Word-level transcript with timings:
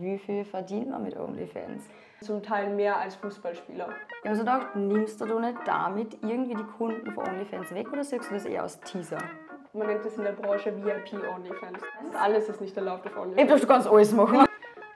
wie 0.00 0.18
viel 0.18 0.44
verdient 0.44 0.90
man 0.90 1.02
mit 1.02 1.16
OnlyFans? 1.16 1.84
Zum 2.20 2.42
Teil 2.42 2.70
mehr 2.74 2.96
als 2.98 3.14
Fußballspieler. 3.16 3.88
Ich 3.88 4.16
habe 4.18 4.28
mir 4.30 4.34
so 4.34 4.40
gedacht, 4.40 4.76
nimmst 4.76 5.20
du 5.20 5.38
nicht 5.38 5.58
damit 5.66 6.14
irgendwie 6.22 6.54
die 6.54 6.64
Kunden 6.78 7.10
von 7.12 7.28
OnlyFans 7.28 7.74
weg 7.74 7.92
oder 7.92 8.02
siehst 8.04 8.30
du 8.30 8.34
das 8.34 8.46
eher 8.46 8.62
als 8.62 8.80
Teaser? 8.80 9.18
Man 9.72 9.88
nennt 9.88 10.04
das 10.04 10.16
in 10.16 10.24
der 10.24 10.32
Branche 10.32 10.74
VIP 10.74 11.12
OnlyFans. 11.14 11.80
Alles 12.18 12.48
ist 12.48 12.60
nicht 12.60 12.76
erlaubt 12.76 13.06
auf 13.06 13.12
Ich 13.12 13.18
OnlyFans. 13.18 13.48
dachte, 13.48 13.60
du 13.60 13.66
kannst 13.66 13.88
alles 13.88 14.12
machen. 14.12 14.46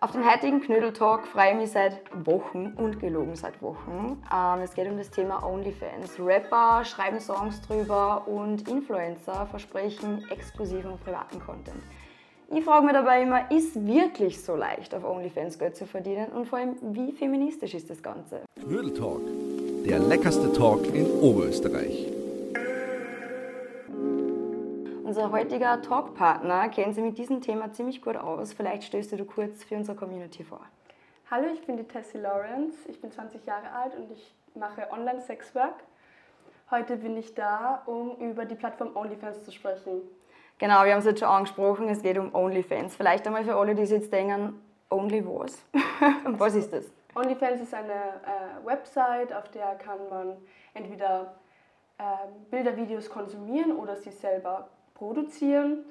Auf 0.03 0.13
den 0.13 0.25
heutigen 0.25 0.63
Knödeltalk 0.63 1.27
freue 1.27 1.51
ich 1.51 1.57
mich 1.59 1.73
seit 1.73 2.01
Wochen 2.27 2.73
und 2.79 2.99
gelogen 3.01 3.37
seit 3.37 3.61
Wochen. 3.61 4.23
Ähm, 4.35 4.61
es 4.63 4.73
geht 4.73 4.89
um 4.89 4.97
das 4.97 5.11
Thema 5.11 5.45
OnlyFans. 5.45 6.19
Rapper 6.19 6.87
schreiben 6.87 7.21
Songs 7.21 7.61
drüber 7.61 8.27
und 8.27 8.67
Influencer 8.67 9.45
versprechen 9.45 10.25
exklusiven 10.31 10.99
privaten 11.01 11.39
Content. 11.41 11.83
Ich 12.53 12.65
frage 12.65 12.85
mich 12.85 12.95
dabei 12.95 13.23
immer, 13.23 13.49
ist 13.53 13.87
wirklich 13.87 14.43
so 14.43 14.57
leicht 14.57 14.93
auf 14.93 15.05
OnlyFans 15.05 15.57
Geld 15.57 15.77
zu 15.77 15.87
verdienen 15.87 16.33
und 16.33 16.47
vor 16.47 16.59
allem, 16.59 16.75
wie 16.81 17.13
feministisch 17.13 17.75
ist 17.75 17.89
das 17.89 18.03
Ganze? 18.03 18.41
Knödeltalk, 18.61 19.21
der 19.87 20.01
leckerste 20.01 20.53
Talk 20.53 20.85
in 20.93 21.07
Oberösterreich. 21.21 22.09
Unser 25.05 25.31
heutiger 25.31 25.81
Talkpartner 25.81 26.69
kennt 26.71 26.97
sich 26.97 27.05
mit 27.05 27.19
diesem 27.19 27.41
Thema 27.41 27.73
ziemlich 27.73 28.03
gut 28.03 28.17
aus. 28.17 28.53
Vielleicht 28.53 28.83
stößt 28.83 29.13
du 29.13 29.25
kurz 29.25 29.63
für 29.63 29.77
unsere 29.77 29.97
Community 29.97 30.43
vor. 30.43 30.63
Hallo, 31.31 31.47
ich 31.55 31.65
bin 31.65 31.77
die 31.77 31.85
Tessie 31.85 32.19
Lawrence. 32.19 32.77
Ich 32.89 33.01
bin 33.01 33.13
20 33.13 33.47
Jahre 33.47 33.71
alt 33.71 33.97
und 33.97 34.11
ich 34.11 34.35
mache 34.57 34.89
Online-Sexwork. 34.91 35.85
Heute 36.73 36.97
bin 36.97 37.17
ich 37.17 37.33
da, 37.33 37.85
um 37.87 38.17
über 38.17 38.45
die 38.45 38.57
Plattform 38.57 38.97
OnlyFans 38.97 39.45
zu 39.45 39.53
sprechen. 39.53 40.03
Genau, 40.61 40.85
wir 40.85 40.93
haben 40.93 40.99
es 40.99 41.07
jetzt 41.07 41.21
schon 41.21 41.29
angesprochen, 41.29 41.89
es 41.89 42.03
geht 42.03 42.19
um 42.19 42.35
OnlyFans. 42.35 42.95
Vielleicht 42.95 43.27
einmal 43.27 43.45
für 43.45 43.55
alle, 43.55 43.75
die 43.75 43.87
sich 43.87 43.99
jetzt 43.99 44.13
denken, 44.13 44.61
Only 44.91 45.25
was? 45.25 45.65
was 46.39 46.55
ist 46.55 46.71
das? 46.71 46.85
OnlyFans 47.15 47.63
ist 47.63 47.73
eine 47.73 47.95
äh, 47.95 48.67
Website, 48.67 49.33
auf 49.33 49.49
der 49.53 49.77
kann 49.77 49.99
man 50.11 50.37
entweder 50.75 51.35
äh, 51.97 52.03
Bilder, 52.51 52.77
Videos 52.77 53.09
konsumieren 53.09 53.73
oder 53.73 53.97
sie 53.97 54.11
selber 54.11 54.69
produzieren. 54.93 55.83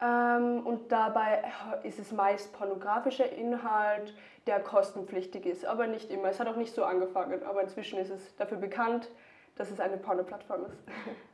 Ähm, 0.00 0.64
und 0.64 0.92
dabei 0.92 1.42
ist 1.82 1.98
es 1.98 2.12
meist 2.12 2.56
pornografischer 2.56 3.32
Inhalt, 3.32 4.14
der 4.46 4.60
kostenpflichtig 4.60 5.44
ist, 5.44 5.66
aber 5.66 5.88
nicht 5.88 6.08
immer. 6.12 6.28
Es 6.28 6.38
hat 6.38 6.46
auch 6.46 6.56
nicht 6.56 6.72
so 6.72 6.84
angefangen, 6.84 7.42
aber 7.42 7.62
inzwischen 7.62 7.98
ist 7.98 8.10
es 8.10 8.36
dafür 8.36 8.58
bekannt, 8.58 9.08
dass 9.56 9.70
es 9.70 9.78
eine 9.78 9.96
Porno-Plattform 9.96 10.64
ist. 10.66 10.76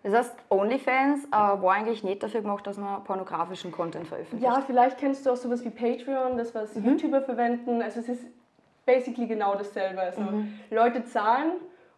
Das 0.03 0.15
heißt, 0.15 0.35
OnlyFans 0.51 1.25
äh, 1.25 1.31
war 1.31 1.73
eigentlich 1.73 2.05
nicht 2.05 2.23
dafür 2.23 2.43
gemacht, 2.43 2.67
dass 2.67 2.77
man 2.77 3.03
pornografischen 3.05 3.73
Content 3.73 4.07
veröffentlicht. 4.09 4.45
Ja, 4.45 4.63
vielleicht 4.67 4.99
kennst 4.99 5.25
du 5.25 5.31
auch 5.31 5.37
sowas 5.37 5.65
wie 5.65 5.71
Patreon, 5.71 6.37
das 6.37 6.55
was 6.55 6.75
YouTuber 6.75 7.23
verwenden. 7.23 7.81
Also 7.81 8.01
es 8.01 8.09
ist 8.09 8.27
basically 8.85 9.27
genau 9.27 9.55
dasselbe. 9.55 10.01
Also 10.01 10.21
Leute 10.71 11.05
zahlen, 11.05 11.53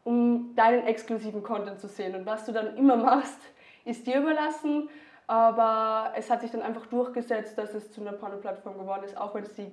um 0.05 0.55
deinen 0.55 0.87
exklusiven 0.87 1.42
Content 1.42 1.81
zu 1.81 1.89
sehen. 1.89 2.14
Und 2.14 2.27
was 2.27 2.45
du 2.45 2.53
dann 2.53 2.77
immer 2.77 2.97
machst, 2.97 3.41
ist 3.84 4.07
dir 4.07 4.20
überlassen. 4.20 4.89
Aber 5.27 6.12
es 6.17 6.31
hat 6.31 6.42
sich 6.42 6.51
dann 6.51 6.62
einfach 6.62 6.86
durchgesetzt, 6.86 7.57
dass 7.57 7.75
es 7.75 7.91
zu 7.91 8.01
einer 8.01 8.12
Porno-Plattform 8.12 8.79
geworden 8.79 9.05
ist, 9.05 9.17
auch 9.17 9.34
wenn 9.34 9.45
es 9.45 9.55
die 9.55 9.70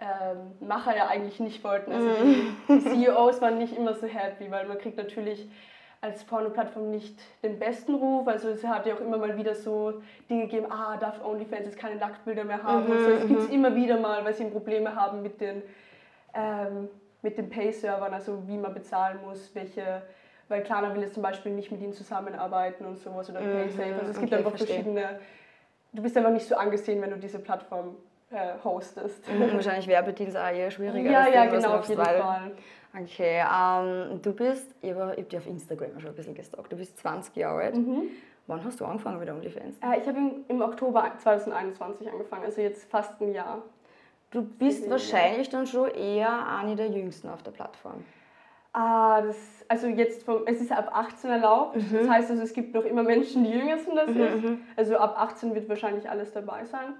ähm, 0.00 0.66
Macher 0.66 0.96
ja 0.96 1.08
eigentlich 1.08 1.40
nicht 1.40 1.62
wollten. 1.64 1.92
Also 1.92 2.08
die, 2.22 2.52
die 2.68 2.80
CEOs 2.80 3.40
waren 3.40 3.58
nicht 3.58 3.76
immer 3.76 3.94
so 3.94 4.06
happy, 4.06 4.50
weil 4.50 4.66
man 4.66 4.78
kriegt 4.78 4.96
natürlich 4.96 5.48
als 6.00 6.22
Porno-Plattform 6.24 6.90
nicht 6.90 7.18
den 7.42 7.58
besten 7.58 7.94
Ruf. 7.94 8.28
Also 8.28 8.48
es 8.50 8.64
hat 8.64 8.86
ja 8.86 8.94
auch 8.94 9.00
immer 9.00 9.18
mal 9.18 9.36
wieder 9.36 9.54
so 9.54 10.00
Dinge 10.30 10.42
gegeben, 10.42 10.66
ah, 10.70 10.96
darf 10.96 11.24
OnlyFans 11.24 11.66
jetzt 11.66 11.78
keine 11.78 11.96
Nacktbilder 11.96 12.44
mehr 12.44 12.62
haben. 12.62 12.86
und 12.86 13.00
so. 13.00 13.10
Es 13.10 13.26
gibt 13.26 13.40
es 13.40 13.48
immer 13.48 13.74
wieder 13.74 13.98
mal, 13.98 14.24
weil 14.24 14.34
sie 14.34 14.44
Probleme 14.44 14.94
haben 14.94 15.22
mit 15.22 15.40
den, 15.40 15.62
ähm, 16.34 16.88
mit 17.22 17.36
den 17.36 17.50
Pay-Servern, 17.50 18.14
also 18.14 18.46
wie 18.46 18.56
man 18.56 18.72
bezahlen 18.74 19.18
muss, 19.26 19.52
welche, 19.54 20.02
weil 20.46 20.62
Klarna 20.62 20.94
will 20.94 21.02
jetzt 21.02 21.14
zum 21.14 21.24
Beispiel 21.24 21.50
nicht 21.50 21.72
mit 21.72 21.80
ihnen 21.80 21.92
zusammenarbeiten 21.92 22.86
und 22.86 22.98
sowas 22.98 23.28
oder 23.28 23.40
PaySafe. 23.40 23.94
Also 23.98 24.12
es 24.12 24.20
gibt 24.20 24.32
okay, 24.32 24.44
einfach 24.44 24.56
verschiedene, 24.56 25.18
du 25.92 26.02
bist 26.02 26.16
einfach 26.16 26.30
nicht 26.30 26.46
so 26.46 26.54
angesehen, 26.54 27.02
wenn 27.02 27.10
du 27.10 27.16
diese 27.16 27.40
Plattform 27.40 27.96
äh, 28.30 28.52
hostest. 28.62 29.26
Und 29.28 29.52
wahrscheinlich 29.54 29.86
Werbedienst 29.86 30.36
auch 30.36 30.50
eher 30.50 30.70
schwieriger. 30.70 31.10
Ja, 31.10 31.28
ja, 31.28 31.46
genau, 31.46 31.74
auf 31.76 31.88
jeden 31.88 32.00
weil- 32.04 32.20
Fall. 32.20 32.50
Okay, 32.98 33.44
ähm, 33.44 34.20
du 34.22 34.32
bist, 34.32 34.74
ich 34.80 34.90
habe 34.92 35.08
hab 35.16 35.28
dich 35.28 35.38
auf 35.38 35.46
Instagram 35.46 36.00
schon 36.00 36.10
ein 36.10 36.16
bisschen 36.16 36.34
gestalkt, 36.34 36.72
du 36.72 36.76
bist 36.76 36.98
20 36.98 37.36
Jahre 37.36 37.62
alt. 37.64 37.76
Mhm. 37.76 38.04
Wann 38.46 38.64
hast 38.64 38.80
du 38.80 38.86
angefangen 38.86 39.18
mit 39.20 39.28
OnlyFans? 39.28 39.76
Äh, 39.82 40.00
ich 40.00 40.08
habe 40.08 40.16
im, 40.18 40.44
im 40.48 40.62
Oktober 40.62 41.12
2021 41.18 42.10
angefangen, 42.10 42.44
also 42.46 42.62
jetzt 42.62 42.90
fast 42.90 43.20
ein 43.20 43.34
Jahr. 43.34 43.62
Du 44.30 44.42
bist 44.42 44.84
Ja. 44.86 44.90
wahrscheinlich 44.92 45.50
dann 45.50 45.66
schon 45.66 45.90
eher 45.90 46.46
eine 46.58 46.76
der 46.76 46.88
Jüngsten 46.88 47.28
auf 47.28 47.42
der 47.42 47.50
Plattform. 47.50 48.04
Ah, 48.72 49.20
das, 49.22 49.36
also 49.68 49.86
jetzt 49.86 50.22
vom, 50.24 50.42
es 50.46 50.60
ist 50.60 50.72
ab 50.72 50.90
18 50.92 51.30
erlaubt. 51.30 51.76
Das 51.92 52.08
heißt 52.08 52.30
also, 52.30 52.42
es 52.42 52.52
gibt 52.54 52.74
noch 52.74 52.84
immer 52.84 53.02
Menschen, 53.02 53.44
die 53.44 53.50
jünger 53.50 53.78
sind 53.78 53.98
als 53.98 54.10
ich. 54.10 54.58
Also 54.76 54.96
ab 54.96 55.14
18 55.18 55.54
wird 55.54 55.68
wahrscheinlich 55.68 56.08
alles 56.08 56.32
dabei 56.32 56.64
sein. 56.64 56.94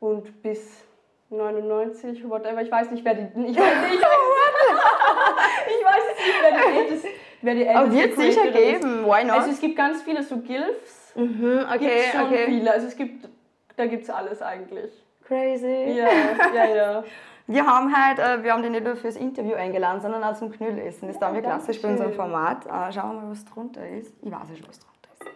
Und 0.00 0.42
bis 0.42 0.84
99, 1.30 2.28
whatever, 2.28 2.62
ich 2.62 2.70
weiß 2.70 2.90
nicht, 2.90 3.04
wer 3.04 3.14
die. 3.14 3.22
Ich 3.50 3.56
weiß 3.58 3.90
nicht, 3.90 3.94
ich 3.94 4.00
weiß, 4.02 5.66
ich 5.66 5.84
weiß 5.84 6.02
es 6.12 6.26
nicht, 6.26 6.36
wer 6.42 6.52
die 6.52 6.78
älteste, 6.78 7.08
wer 7.42 7.54
die 7.54 7.68
Aber 7.68 7.80
älteste 7.94 8.02
wird 8.02 8.16
sicher 8.34 8.40
Creatorin 8.50 8.74
ist. 8.74 8.82
geben, 8.82 9.04
why 9.06 9.24
not? 9.24 9.36
Also 9.38 9.50
es 9.50 9.60
gibt 9.60 9.76
ganz 9.76 10.02
viele 10.02 10.22
so 10.22 10.36
Gilfs. 10.38 11.12
mhm, 11.14 11.64
okay, 11.66 11.78
Gibt's 11.78 12.10
schon 12.12 12.26
okay. 12.26 12.44
viele. 12.46 12.70
Also 12.72 12.86
es 12.86 12.96
gibt, 12.96 13.28
da 13.76 13.86
gibt 13.86 14.02
es 14.04 14.10
alles 14.10 14.42
eigentlich. 14.42 14.92
Crazy. 15.26 15.96
Ja, 15.96 16.08
ja, 16.54 16.64
ja. 16.74 17.04
Wir 17.48 17.64
haben 17.64 17.96
halt, 17.96 18.18
äh, 18.18 18.42
wir 18.42 18.52
haben 18.52 18.62
dich 18.62 18.72
nicht 18.72 18.82
nur 18.82 18.96
fürs 18.96 19.14
Interview 19.14 19.54
eingeladen, 19.54 20.00
sondern 20.00 20.24
auch 20.24 20.34
zum 20.36 20.50
Knüdelessen. 20.50 21.06
Das 21.06 21.16
tun 21.16 21.32
wir 21.32 21.42
klassisch 21.42 21.80
bei 21.80 21.90
unserem. 21.90 22.12
Format. 22.12 22.66
Äh, 22.66 22.92
schauen 22.92 23.12
wir 23.14 23.20
mal, 23.22 23.30
was 23.30 23.44
drunter 23.44 23.88
ist. 23.88 24.12
Ich 24.20 24.32
weiß 24.32 24.48
ja 24.50 24.56
schon, 24.56 24.66
was 24.66 24.80
drunter 24.80 25.10
ist. 25.20 25.30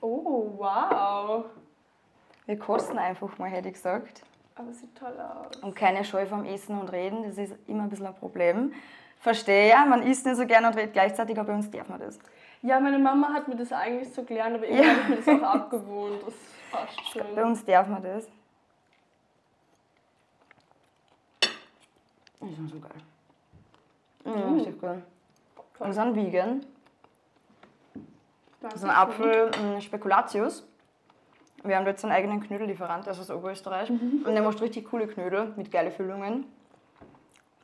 Oh, 0.00 0.50
wow. 0.58 1.44
Wir 2.46 2.58
kosten 2.58 2.98
einfach 2.98 3.38
mal, 3.38 3.48
hätte 3.48 3.68
ich 3.68 3.74
gesagt. 3.74 4.22
Aber 4.54 4.72
sieht 4.72 4.94
toll 4.96 5.14
aus. 5.18 5.56
Und 5.58 5.74
keine 5.74 6.04
Scheu 6.04 6.26
vom 6.26 6.44
Essen 6.44 6.78
und 6.78 6.88
Reden, 6.90 7.22
das 7.22 7.38
ist 7.38 7.54
immer 7.66 7.84
ein 7.84 7.90
bisschen 7.90 8.06
ein 8.06 8.14
Problem. 8.14 8.72
Verstehe 9.20 9.68
ja, 9.68 9.84
man 9.86 10.02
isst 10.02 10.26
nicht 10.26 10.36
so 10.36 10.46
gerne 10.46 10.66
und 10.66 10.76
redet 10.76 10.92
gleichzeitig, 10.92 11.38
aber 11.38 11.48
bei 11.48 11.54
uns 11.54 11.70
darf 11.70 11.88
man 11.88 12.00
das. 12.00 12.18
Ja, 12.60 12.80
meine 12.80 12.98
Mama 12.98 13.32
hat 13.32 13.48
mir 13.48 13.56
das 13.56 13.72
eigentlich 13.72 14.12
so 14.12 14.24
gelernt, 14.24 14.56
aber 14.56 14.66
irgendwie 14.66 14.90
habe 14.90 15.00
ich 15.00 15.08
mir 15.08 15.16
das 15.16 15.28
auch 15.28 15.42
abgewohnt. 15.54 16.22
Das 16.26 16.34
ist 16.34 16.40
fast 16.70 17.14
Bei 17.14 17.24
schön. 17.34 17.44
uns 17.44 17.64
darf 17.64 17.86
man 17.88 18.02
das. 18.02 18.28
Das 22.40 22.50
ist 22.50 22.70
so 22.70 22.80
geil. 22.80 22.90
Ja, 24.24 24.48
richtig 24.50 24.80
gut. 24.80 25.02
Wir 25.78 25.92
sind 25.92 26.16
vegan. 26.16 26.66
Das 28.60 28.74
ist 28.74 28.84
ein 28.84 28.90
Apfel 28.90 29.50
mm, 29.50 29.80
Spekulatius. 29.80 30.66
Wir 31.64 31.76
haben 31.76 31.86
jetzt 31.86 32.04
einen 32.04 32.12
eigenen 32.12 32.40
Knödellieferant, 32.40 33.06
also 33.06 33.22
aus 33.22 33.30
Oberösterreich. 33.30 33.90
Und 33.90 34.26
der 34.26 34.42
macht 34.42 34.60
richtig 34.60 34.90
coole 34.90 35.06
Knödel 35.06 35.52
mit 35.56 35.70
geile 35.70 35.90
Füllungen. 35.90 36.44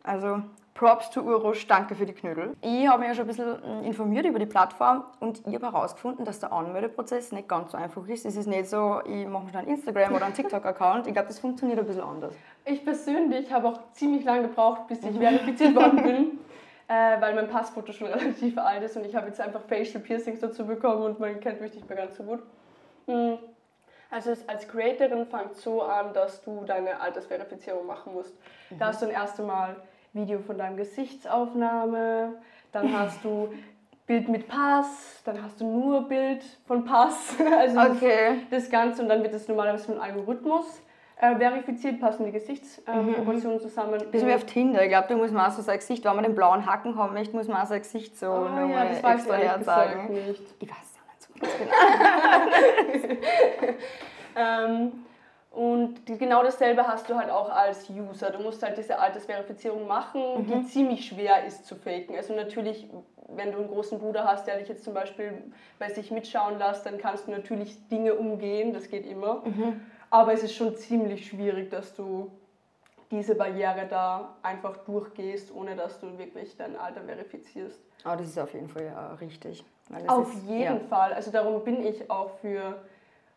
Also 0.03 0.43
Props 0.79 1.11
to 1.11 1.23
Urosch, 1.23 1.67
danke 1.67 1.97
für 1.97 2.07
die 2.07 2.13
Knödel. 2.13 2.57
Ich 2.61 2.87
habe 2.87 3.01
mich 3.01 3.09
ja 3.09 3.15
schon 3.17 3.25
ein 3.25 3.27
bisschen 3.27 3.81
mm, 3.81 3.85
informiert 3.85 4.25
über 4.27 4.39
die 4.39 4.47
Plattform 4.47 5.03
und 5.19 5.45
ich 5.45 5.53
habe 5.53 5.67
herausgefunden, 5.67 6.25
dass 6.25 6.39
der 6.39 6.53
Anmeldeprozess 6.53 7.33
nicht 7.33 7.49
ganz 7.49 7.73
so 7.73 7.77
einfach 7.77 8.07
ist. 8.07 8.25
Es 8.25 8.37
ist 8.37 8.47
nicht 8.47 8.71
so, 8.71 9.01
ich 9.05 9.27
mache 9.27 9.47
mir 9.47 9.59
einen 9.59 9.69
Instagram 9.69 10.15
oder 10.15 10.27
einen 10.27 10.35
TikTok-Account. 10.35 11.09
Ich 11.09 11.13
glaube, 11.15 11.27
das 11.27 11.41
funktioniert 11.41 11.81
ein 11.81 11.85
bisschen 11.85 12.05
anders. 12.05 12.33
Ich 12.65 12.85
persönlich 12.85 13.53
habe 13.53 13.69
auch 13.69 13.81
ziemlich 13.91 14.25
lange 14.25 14.43
gebraucht, 14.43 14.87
bis 14.87 15.03
ich 15.03 15.19
verifiziert 15.19 15.75
worden 15.75 15.97
bin, 16.03 16.39
äh, 16.87 17.21
weil 17.21 17.35
mein 17.35 17.49
Passfoto 17.49 17.93
schon 17.93 18.07
relativ 18.13 18.57
alt 18.57 18.85
ist 18.85 18.97
und 18.97 19.05
ich 19.05 19.17
habe 19.17 19.27
jetzt 19.27 19.41
einfach 19.41 19.63
Facial 19.63 20.01
Piercings 20.01 20.39
dazu 20.39 20.65
bekommen 20.65 21.03
und 21.03 21.19
man 21.19 21.41
kennt 21.41 21.61
mich 21.61 21.75
nicht 21.75 21.89
mehr 21.89 21.99
ganz 21.99 22.17
so 22.17 22.23
gut. 22.23 22.39
Hm. 23.07 23.39
Also 24.11 24.33
als 24.47 24.67
Creatorin 24.67 25.27
fängt 25.27 25.57
so 25.57 25.83
an, 25.83 26.15
dass 26.15 26.43
du 26.43 26.65
deine 26.65 26.99
Altersverifizierung 27.01 27.87
machen 27.87 28.15
musst. 28.15 28.35
Da 28.79 28.87
hast 28.87 29.03
du 29.03 29.07
dann 29.07 29.15
erst 29.15 29.39
einmal 29.39 29.77
Video 30.15 30.39
von 30.41 30.57
deinem 30.57 30.77
Gesichtsaufnahme, 30.77 32.35
dann 32.73 32.93
hast 32.99 33.23
du 33.23 33.53
Bild 34.07 34.29
mit 34.31 34.49
Pass, 34.49 35.21
dann 35.25 35.43
hast 35.43 35.61
du 35.61 35.67
nur 35.67 36.09
Bild 36.09 36.43
von 36.67 36.85
Pass. 36.85 37.35
Also 37.59 37.81
Okay. 37.81 38.47
das 38.51 38.71
Ganze 38.71 39.03
und 39.03 39.09
dann 39.09 39.23
wird 39.23 39.35
es 39.35 39.47
normalerweise 39.47 39.93
mit 39.93 40.01
einem 40.01 40.17
Algorithmus 40.17 40.83
äh, 41.21 41.37
verifiziert, 41.37 42.01
passen 42.01 42.25
die 42.25 42.33
Gesichtsproportionen 42.33 43.61
zusammen. 43.61 44.01
Bisschen 44.11 44.29
wie 44.29 44.35
auf 44.35 44.45
Tinder. 44.45 44.83
Ich 44.83 44.89
glaube, 44.89 45.09
da 45.09 45.17
muss 45.17 45.33
man 45.33 45.51
auch 45.51 45.55
so 45.55 45.63
sein 45.63 45.79
Gesicht, 45.79 46.05
wenn 46.05 46.15
man 46.15 46.25
den 46.25 46.35
blauen 46.35 46.65
Haken 46.65 46.97
haben 46.97 47.13
möchte, 47.13 47.37
muss 47.37 47.49
man 47.49 47.61
auch 47.63 47.67
sein 47.67 47.83
Gesicht 47.83 48.17
so 48.19 48.27
oh, 48.27 48.45
nochmal 48.45 48.71
ja, 48.71 49.13
extra 49.13 49.35
herzagen. 49.35 50.09
Ich 50.61 50.71
weiß 50.71 50.88
Ähm, 54.37 54.93
und 55.51 56.09
die, 56.09 56.17
genau 56.17 56.43
dasselbe 56.45 56.87
hast 56.87 57.11
du 57.11 57.17
halt 57.17 57.31
auch 57.31 57.51
als 57.51 57.91
User. 57.91 58.31
Du 58.31 58.39
musst 58.41 58.63
halt 58.63 58.79
diese 58.79 58.99
Altersverifizierung 58.99 59.87
machen, 59.89 60.23
Mhm. 60.43 60.47
die 60.47 60.67
ziemlich 60.69 61.07
schwer 61.07 61.45
ist 61.45 61.67
zu 61.67 61.75
faken. 61.75 62.15
Also 62.17 62.35
natürlich, 62.35 62.87
wenn 63.29 63.51
du 63.51 63.59
einen 63.59 63.69
großen 63.69 63.99
Bruder 63.99 64.25
hast, 64.25 64.47
der 64.47 64.59
dich 64.59 64.69
jetzt 64.69 64.85
zum 64.85 64.95
Beispiel 64.95 65.33
bei 65.81 65.89
sich 65.89 66.13
mitschauen 66.13 66.59
lässt, 66.59 66.87
dann 66.87 66.99
kannst 66.99 67.27
du 67.27 67.33
natürlich 67.33 67.77
Dinge 67.89 68.15
umgehen, 68.15 68.73
das 68.73 68.89
geht 68.89 69.07
immer. 69.07 69.43
Mhm. 69.45 69.81
Aber 70.11 70.33
es 70.33 70.45
ist 70.45 70.55
schon 70.55 70.77
ziemlich 70.77 71.27
schwierig, 71.27 71.71
dass 71.71 71.95
du 71.95 72.31
diese 73.11 73.35
Barriere 73.35 73.87
da 73.89 74.37
einfach 74.43 74.77
durchgehst, 74.79 75.55
ohne 75.55 75.77
dass 75.77 75.99
du 76.01 76.19
wirklich 76.19 76.57
dein 76.57 76.77
Alter 76.77 77.03
verifizierst. 77.03 77.81
Aber 78.05 78.17
das 78.17 78.27
ist 78.29 78.39
auf 78.39 78.53
jeden 78.53 78.69
Fall 78.69 78.85
ja, 78.85 79.15
richtig. 79.15 79.65
Auf 80.07 80.35
ist, 80.35 80.43
jeden 80.47 80.63
ja. 80.63 80.87
Fall. 80.89 81.13
Also 81.15 81.31
darum 81.31 81.65
bin 81.65 81.85
ich 81.85 82.11
auch 82.11 82.31
für 82.41 82.83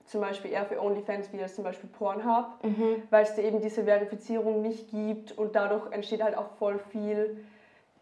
zum 0.06 0.21
Beispiel 0.21 0.51
eher 0.51 0.65
für 0.65 0.81
OnlyFans 0.81 1.31
wie 1.31 1.38
jetzt 1.38 1.56
zum 1.56 1.63
Beispiel 1.63 1.89
Pornhub, 1.89 2.45
Mhm. 2.63 3.03
weil 3.09 3.23
es 3.23 3.35
da 3.35 3.41
eben 3.41 3.62
diese 3.62 3.83
Verifizierung 3.85 4.62
nicht 4.62 4.89
gibt 4.91 5.31
und 5.38 5.56
dadurch 5.56 5.89
entsteht 5.94 6.21
halt 6.21 6.35
auch 6.35 6.50
voll 6.59 6.79
viel 6.89 7.44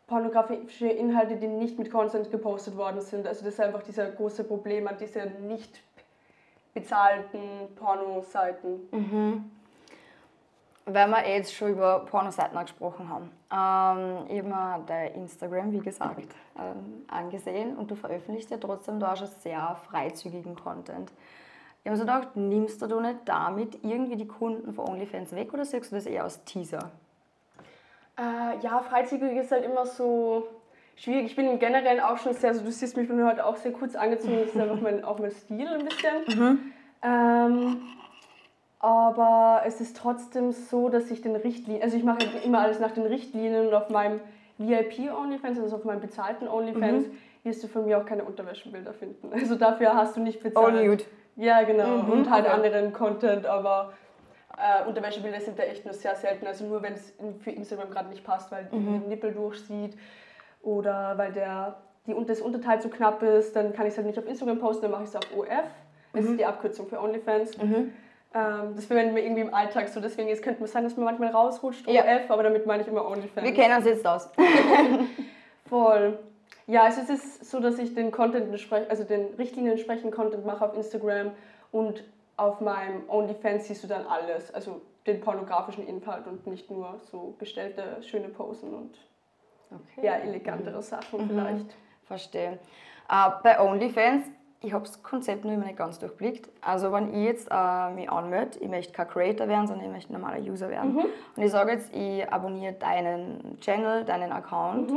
pornografische 0.07 0.87
Inhalte, 0.87 1.35
die 1.35 1.45
nicht 1.47 1.77
mit 1.77 1.91
Consent 1.91 2.31
gepostet 2.31 2.75
worden 2.77 3.01
sind. 3.01 3.27
Also 3.27 3.45
das 3.45 3.53
ist 3.53 3.59
einfach 3.59 3.83
dieser 3.83 4.09
große 4.09 4.43
Problem 4.43 4.87
an 4.87 4.97
diese 4.99 5.19
nicht 5.47 5.79
bezahlten 6.73 7.41
Pornoseiten. 7.75 8.87
Mhm. 8.91 9.51
Weil 10.91 11.07
wir 11.07 11.25
eh 11.25 11.37
jetzt 11.37 11.53
schon 11.53 11.71
über 11.71 11.99
Pornoseiten 11.99 12.59
gesprochen 12.59 13.09
haben. 13.09 13.29
Ähm, 13.51 14.25
ich 14.27 14.39
habe 14.39 14.49
mir 14.49 14.83
dein 14.87 15.13
Instagram, 15.13 15.71
wie 15.71 15.79
gesagt, 15.79 16.35
ähm, 16.57 17.05
angesehen 17.07 17.77
und 17.77 17.91
du 17.91 17.95
veröffentlichst 17.95 18.49
ja 18.49 18.57
trotzdem 18.57 18.99
da 18.99 19.15
schon 19.15 19.27
sehr 19.27 19.77
freizügigen 19.89 20.55
Content. 20.55 21.11
Ich 21.81 21.89
habe 21.89 21.91
mir 21.91 21.97
so 21.97 22.03
gedacht, 22.03 22.35
nimmst 22.35 22.81
du 22.81 22.99
nicht 22.99 23.19
damit 23.25 23.83
irgendwie 23.83 24.15
die 24.15 24.27
Kunden 24.27 24.73
von 24.73 24.89
OnlyFans 24.89 25.33
weg 25.35 25.53
oder 25.53 25.63
siehst 25.63 25.91
du 25.91 25.95
das 25.95 26.05
eher 26.05 26.23
als 26.23 26.43
Teaser? 26.43 26.91
Äh, 28.17 28.59
ja, 28.61 28.79
freizügig 28.79 29.37
ist 29.37 29.51
halt 29.51 29.63
immer 29.63 29.85
so 29.85 30.47
schwierig. 30.95 31.27
Ich 31.27 31.35
bin 31.35 31.49
im 31.49 31.59
Generellen 31.59 32.01
auch 32.01 32.17
schon 32.17 32.33
sehr, 32.33 32.49
also 32.49 32.63
du 32.63 32.71
siehst 32.71 32.97
mich, 32.97 33.03
ich 33.03 33.09
bin 33.09 33.25
heute 33.25 33.45
auch 33.45 33.55
sehr 33.55 33.71
kurz 33.71 33.95
angezogen, 33.95 34.39
das 34.39 34.49
ist 34.49 34.57
einfach 34.59 34.81
mein, 34.81 35.03
auch 35.03 35.19
mein 35.19 35.31
Stil 35.31 35.67
ein 35.67 35.85
bisschen. 35.85 36.73
Ähm, 37.01 37.81
aber 38.79 39.63
es 39.65 39.81
ist 39.81 39.97
trotzdem 39.97 40.51
so, 40.51 40.89
dass 40.89 41.11
ich 41.11 41.21
den 41.21 41.35
Richtlinien, 41.35 41.83
also 41.83 41.97
ich 41.97 42.03
mache 42.03 42.19
immer 42.43 42.59
alles 42.59 42.79
nach 42.79 42.91
den 42.91 43.05
Richtlinien 43.05 43.67
und 43.67 43.73
auf 43.73 43.89
meinem 43.89 44.21
VIP 44.57 45.11
OnlyFans, 45.13 45.59
also 45.59 45.75
auf 45.77 45.83
meinem 45.85 46.01
bezahlten 46.01 46.47
OnlyFans, 46.47 47.05
wirst 47.43 47.63
du 47.63 47.67
von 47.67 47.85
mir 47.85 47.97
auch 47.97 48.05
keine 48.05 48.23
Unterwäschebilder 48.23 48.93
finden. 48.93 49.29
Also 49.33 49.55
dafür 49.55 49.93
hast 49.95 50.15
du 50.17 50.21
nicht 50.21 50.41
bezahlt. 50.41 50.75
All 50.75 50.85
nude. 50.85 51.03
Ja, 51.35 51.63
genau. 51.63 51.87
Mhm, 52.03 52.11
und 52.11 52.29
halt 52.29 52.45
okay. 52.45 52.53
anderen 52.53 52.91
Content, 52.93 53.45
aber 53.45 53.93
äh, 54.57 54.87
Unterwäschebilder 54.87 55.39
sind 55.39 55.57
da 55.57 55.63
echt 55.63 55.85
nur 55.85 55.93
sehr 55.93 56.15
selten. 56.15 56.45
Also 56.47 56.65
nur 56.65 56.81
wenn 56.81 56.93
es 56.93 57.13
für 57.39 57.51
Instagram 57.51 57.89
gerade 57.91 58.09
nicht 58.09 58.23
passt, 58.25 58.51
weil 58.51 58.67
Mhm. 58.71 59.03
die 59.03 59.07
Nippel 59.09 59.31
durchsieht 59.33 59.97
oder 60.61 61.17
weil 61.17 61.31
der, 61.31 61.77
die, 62.07 62.15
das 62.25 62.41
Unterteil 62.41 62.81
zu 62.81 62.89
knapp 62.89 63.23
ist, 63.23 63.55
dann 63.55 63.71
kann 63.73 63.85
ich 63.85 63.91
es 63.91 63.97
halt 63.97 64.07
nicht 64.07 64.19
auf 64.19 64.27
Instagram 64.27 64.59
posten, 64.59 64.83
dann 64.83 64.91
mache 64.91 65.03
ich 65.03 65.09
es 65.09 65.15
auf 65.15 65.23
OF. 65.37 65.47
Das 66.13 66.25
Mhm. 66.25 66.31
ist 66.31 66.39
die 66.39 66.45
Abkürzung 66.45 66.87
für 66.87 66.99
OnlyFans. 67.01 67.51
Ähm, 68.33 68.75
das 68.75 68.85
verwenden 68.85 69.15
wir 69.15 69.23
irgendwie 69.23 69.41
im 69.41 69.53
Alltag 69.53 69.89
so, 69.89 69.99
deswegen 69.99 70.29
jetzt 70.29 70.43
könnte 70.43 70.59
man 70.59 70.69
sagen, 70.69 70.85
dass 70.85 70.95
man 70.95 71.05
manchmal 71.05 71.29
rausrutscht, 71.31 71.87
Ja. 71.89 72.03
OF, 72.03 72.29
aber 72.29 72.43
damit 72.43 72.65
meine 72.65 72.83
ich 72.83 72.87
immer 72.87 73.05
OnlyFans. 73.07 73.45
Wir 73.45 73.53
kennen 73.53 73.75
uns 73.75 73.85
jetzt 73.85 74.05
aus. 74.05 74.29
Voll. 75.69 76.19
Ja, 76.67 76.83
also 76.83 77.01
es 77.01 77.09
ist 77.09 77.49
so, 77.49 77.59
dass 77.59 77.79
ich 77.79 77.95
den 77.95 78.11
Content 78.11 78.49
entsprechend, 78.49 78.91
also 78.91 79.03
den 79.03 79.33
Richtlinien 79.37 79.71
entsprechend 79.73 80.11
Content 80.13 80.45
mache 80.45 80.63
auf 80.65 80.75
Instagram 80.75 81.31
und 81.71 82.03
auf 82.37 82.61
meinem 82.61 83.01
OnlyFans 83.09 83.67
siehst 83.67 83.83
du 83.83 83.87
dann 83.87 84.05
alles, 84.05 84.53
also 84.53 84.81
den 85.07 85.19
pornografischen 85.21 85.87
Inhalt 85.87 86.27
und 86.27 86.45
nicht 86.45 86.69
nur 86.69 86.99
so 87.11 87.33
gestellte 87.39 87.97
schöne 88.03 88.29
Posen 88.29 88.73
und 88.73 88.97
Okay. 89.71 90.05
ja 90.07 90.13
elegantere 90.15 90.81
Sachen 90.81 91.27
vielleicht. 91.27 91.65
Verstehe. 92.07 92.57
Äh, 93.07 93.29
bei 93.43 93.59
OnlyFans, 93.59 94.25
ich 94.61 94.73
habe 94.73 94.85
das 94.85 95.01
Konzept 95.01 95.45
noch 95.45 95.53
immer 95.53 95.65
nicht 95.65 95.77
ganz 95.77 95.99
durchblickt. 95.99 96.49
Also 96.61 96.91
wenn 96.91 97.13
ich 97.13 97.23
jetzt 97.23 97.47
äh, 97.49 97.91
mich 97.91 98.09
anmelde, 98.09 98.59
ich 98.59 98.67
möchte 98.67 98.91
kein 98.91 99.07
Creator 99.07 99.47
werden, 99.47 99.67
sondern 99.67 99.85
ich 99.85 99.91
möchte 99.91 100.13
ein 100.13 100.19
normaler 100.19 100.41
User 100.41 100.69
werden. 100.69 100.95
Und 101.35 101.43
ich 101.43 101.51
sage 101.51 101.71
jetzt, 101.71 101.95
ich 101.95 102.27
abonniere 102.31 102.73
deinen 102.73 103.57
Channel, 103.61 104.03
deinen 104.03 104.31
Account. 104.33 104.91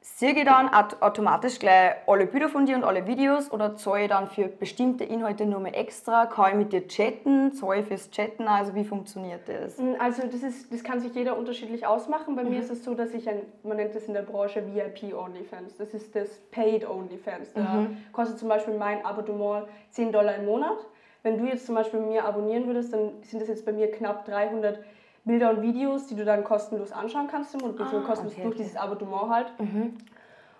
Sehe 0.00 0.32
ich 0.32 0.44
dann 0.44 0.68
aut- 0.68 1.00
automatisch 1.02 1.58
gleich 1.58 1.92
alle 2.06 2.26
Bilder 2.26 2.48
von 2.48 2.66
dir 2.66 2.76
und 2.76 2.84
alle 2.84 3.06
Videos 3.06 3.50
oder 3.50 3.74
zahle 3.76 4.02
ich 4.04 4.08
dann 4.08 4.28
für 4.28 4.46
bestimmte 4.46 5.02
Inhalte 5.04 5.44
nur 5.44 5.58
mehr 5.60 5.76
extra? 5.76 6.26
Kann 6.26 6.50
ich 6.52 6.56
mit 6.56 6.72
dir 6.72 6.86
chatten? 6.86 7.52
Zahle 7.52 7.80
ich 7.80 7.86
fürs 7.86 8.08
Chatten? 8.10 8.46
Also 8.46 8.74
wie 8.76 8.84
funktioniert 8.84 9.40
das? 9.48 9.76
Also 9.98 10.22
das, 10.22 10.42
ist, 10.42 10.72
das 10.72 10.84
kann 10.84 11.00
sich 11.00 11.14
jeder 11.14 11.36
unterschiedlich 11.36 11.84
ausmachen. 11.84 12.36
Bei 12.36 12.44
mir 12.44 12.60
ist 12.60 12.70
es 12.70 12.84
so, 12.84 12.94
dass 12.94 13.12
ich 13.12 13.28
ein, 13.28 13.40
man 13.64 13.76
nennt 13.76 13.94
das 13.94 14.04
in 14.04 14.14
der 14.14 14.22
Branche 14.22 14.62
VIP 14.72 15.14
OnlyFans. 15.14 15.76
Das 15.76 15.92
ist 15.94 16.14
das 16.14 16.28
Paid 16.52 16.88
OnlyFans. 16.88 17.52
Da 17.54 17.86
kostet 18.12 18.38
zum 18.38 18.48
Beispiel 18.48 18.74
mein 18.74 19.04
Abonnement 19.04 19.66
10 19.90 20.12
Dollar 20.12 20.36
im 20.36 20.46
Monat. 20.46 20.78
Wenn 21.24 21.38
du 21.38 21.44
jetzt 21.46 21.66
zum 21.66 21.74
Beispiel 21.74 21.98
mir 21.98 22.24
abonnieren 22.24 22.68
würdest, 22.68 22.92
dann 22.92 23.10
sind 23.22 23.40
das 23.42 23.48
jetzt 23.48 23.66
bei 23.66 23.72
mir 23.72 23.90
knapp 23.90 24.24
300 24.26 24.78
Bilder 25.28 25.50
und 25.50 25.62
Videos, 25.62 26.08
die 26.08 26.16
du 26.16 26.24
dann 26.24 26.42
kostenlos 26.42 26.90
anschauen 26.90 27.28
kannst 27.30 27.54
Monat, 27.60 27.76
beziehungsweise 27.76 28.06
kostenlos 28.06 28.32
okay, 28.32 28.42
durch 28.42 28.54
okay. 28.54 28.62
dieses 28.64 28.76
Abonnement 28.76 29.30
halt. 29.30 29.52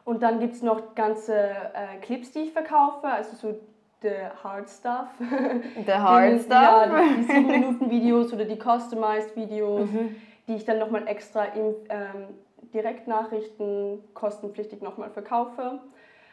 Und 0.04 0.22
dann 0.22 0.38
gibt 0.38 0.54
es 0.54 0.62
noch 0.62 0.94
ganze 0.94 1.34
äh, 1.36 1.98
Clips, 2.00 2.30
die 2.30 2.40
ich 2.44 2.52
verkaufe, 2.52 3.08
also 3.08 3.34
so 3.36 3.58
the 4.02 4.10
hard 4.44 4.70
stuff. 4.70 5.08
Der 5.86 6.02
Hard 6.02 6.34
Die- 6.34 6.38
Stuff? 6.38 6.52
Ja, 6.52 6.86
die, 6.86 7.16
die 7.16 7.22
7 7.24 7.46
Minuten 7.48 7.90
Videos 7.90 8.32
oder 8.32 8.44
die 8.44 8.56
Customized 8.56 9.34
Videos, 9.34 9.90
Mhm. 9.90 10.14
die 10.46 10.54
ich 10.54 10.64
dann 10.64 10.78
nochmal 10.78 11.08
extra 11.08 11.44
im 11.46 11.74
ähm, 11.88 12.28
Direktnachrichten 12.72 13.98
kostenpflichtig 14.14 14.82
nochmal 14.82 15.10
verkaufe. 15.10 15.80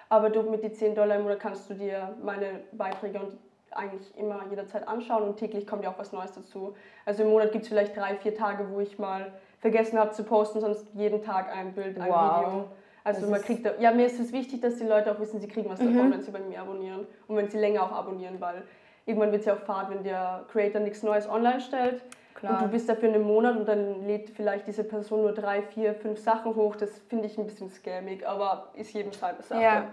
Aber 0.10 0.30
du 0.30 0.44
mit 0.44 0.64
die 0.64 0.72
10 0.72 0.96
Dollar 0.96 1.16
im 1.18 1.24
Monat 1.24 1.40
kannst 1.40 1.70
du 1.70 1.74
dir 1.74 2.16
meine 2.24 2.62
Beiträge 2.72 3.20
und 3.20 3.38
eigentlich 3.76 4.18
immer 4.18 4.42
jederzeit 4.50 4.88
anschauen 4.88 5.24
und 5.24 5.38
täglich 5.38 5.68
kommt 5.68 5.84
ja 5.84 5.90
auch 5.92 6.00
was 6.00 6.12
Neues 6.12 6.32
dazu. 6.34 6.76
Also 7.06 7.24
im 7.24 7.30
Monat 7.30 7.52
gibt 7.52 7.64
es 7.64 7.70
vielleicht 7.70 7.96
drei, 7.96 8.16
vier 8.16 8.36
Tage, 8.36 8.68
wo 8.72 8.80
ich 8.80 8.98
mal 8.98 9.32
vergessen 9.60 10.00
habe 10.00 10.12
zu 10.12 10.24
posten, 10.24 10.60
sonst 10.62 10.86
jeden 10.94 11.22
Tag 11.24 11.52
ein 11.56 11.74
Bild, 11.74 12.00
ein 12.00 12.10
Wow. 12.10 12.40
Video. 12.40 12.64
Also 13.04 13.22
Das 13.22 13.30
man 13.30 13.42
kriegt, 13.42 13.66
da, 13.66 13.72
ja 13.80 13.92
mir 13.92 14.08
ist 14.08 14.20
es 14.20 14.32
wichtig, 14.32 14.62
dass 14.62 14.78
die 14.78 14.84
Leute 14.86 15.12
auch 15.12 15.20
wissen, 15.20 15.40
sie 15.40 15.48
kriegen 15.48 15.70
was 15.70 15.80
davon, 15.80 16.12
wenn 16.12 16.22
sie 16.22 16.32
bei 16.32 16.40
mir 16.40 16.60
abonnieren 16.62 17.06
und 17.28 17.36
wenn 17.38 17.50
sie 17.50 17.60
länger 17.60 17.84
auch 17.84 17.92
abonnieren, 17.92 18.42
weil 18.42 18.64
irgendwann 19.06 19.32
wird 19.32 19.42
es 19.42 19.46
ja 19.46 19.54
auch 19.54 19.60
fad, 19.60 19.92
wenn 19.92 20.04
der 20.04 20.46
Creator 20.52 20.82
nichts 20.82 21.04
Neues 21.04 21.30
online 21.30 21.62
stellt 21.62 22.02
Klar. 22.34 22.54
und 22.54 22.66
du 22.66 22.72
bist 22.72 22.90
dafür 22.90 23.10
einen 23.10 23.22
Monat 23.22 23.58
und 23.58 23.68
dann 23.68 24.08
lädt 24.08 24.32
vielleicht 24.32 24.66
diese 24.66 24.84
Person 24.84 25.22
nur 25.22 25.34
drei, 25.34 25.62
vier, 25.62 25.94
fünf 25.94 26.20
Sachen 26.20 26.56
hoch. 26.56 26.76
Das 26.76 26.98
finde 27.08 27.28
ich 27.28 27.38
ein 27.38 27.46
bisschen 27.46 27.70
scammig, 27.70 28.28
aber 28.28 28.70
ist 28.74 28.92
jedem 28.94 29.14
seine 29.14 29.42
Sache. 29.44 29.62
Ja. 29.62 29.86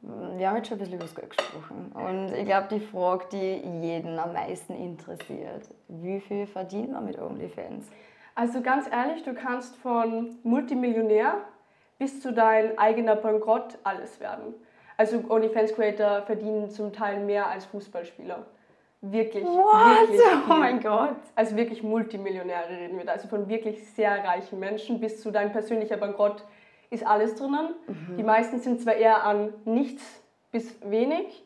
Wir 0.00 0.48
haben 0.48 0.56
jetzt 0.56 0.68
schon 0.68 0.76
ein 0.76 0.80
bisschen 0.80 0.94
über 0.94 1.04
das 1.04 1.14
Geld 1.14 1.36
gesprochen. 1.36 1.92
Und 1.92 2.32
ich 2.32 2.44
glaube, 2.46 2.68
die 2.70 2.80
Frage, 2.80 3.24
die 3.32 3.56
jeden 3.80 4.18
am 4.18 4.32
meisten 4.32 4.74
interessiert, 4.74 5.68
wie 5.88 6.20
viel 6.20 6.46
verdient 6.46 6.92
man 6.92 7.04
mit 7.04 7.18
OnlyFans? 7.18 7.90
Also 8.34 8.60
ganz 8.60 8.88
ehrlich, 8.90 9.24
du 9.24 9.34
kannst 9.34 9.74
von 9.76 10.36
Multimillionär 10.44 11.34
bis 11.98 12.22
zu 12.22 12.32
dein 12.32 12.78
eigener 12.78 13.16
Bankrott 13.16 13.78
alles 13.82 14.20
werden. 14.20 14.54
Also 14.96 15.24
OnlyFans-Creator 15.28 16.22
verdienen 16.22 16.70
zum 16.70 16.92
Teil 16.92 17.18
mehr 17.24 17.48
als 17.48 17.64
Fußballspieler. 17.66 18.46
Wirklich, 19.00 19.44
wirklich 19.44 20.20
Oh 20.48 20.54
mein 20.54 20.80
Gott! 20.80 21.16
Also 21.36 21.56
wirklich 21.56 21.82
Multimillionäre 21.84 22.70
reden 22.70 22.98
wir 22.98 23.04
da. 23.04 23.12
Also 23.12 23.28
von 23.28 23.48
wirklich 23.48 23.88
sehr 23.92 24.24
reichen 24.24 24.58
Menschen 24.58 25.00
bis 25.00 25.20
zu 25.20 25.30
dein 25.30 25.52
persönlicher 25.52 25.96
Bankrott 25.96 26.44
ist 26.90 27.06
alles 27.06 27.34
drinnen. 27.34 27.74
Die 28.16 28.22
meisten 28.22 28.58
sind 28.60 28.80
zwar 28.80 28.94
eher 28.94 29.24
an 29.24 29.52
nichts 29.64 30.22
bis 30.50 30.78
wenig, 30.82 31.44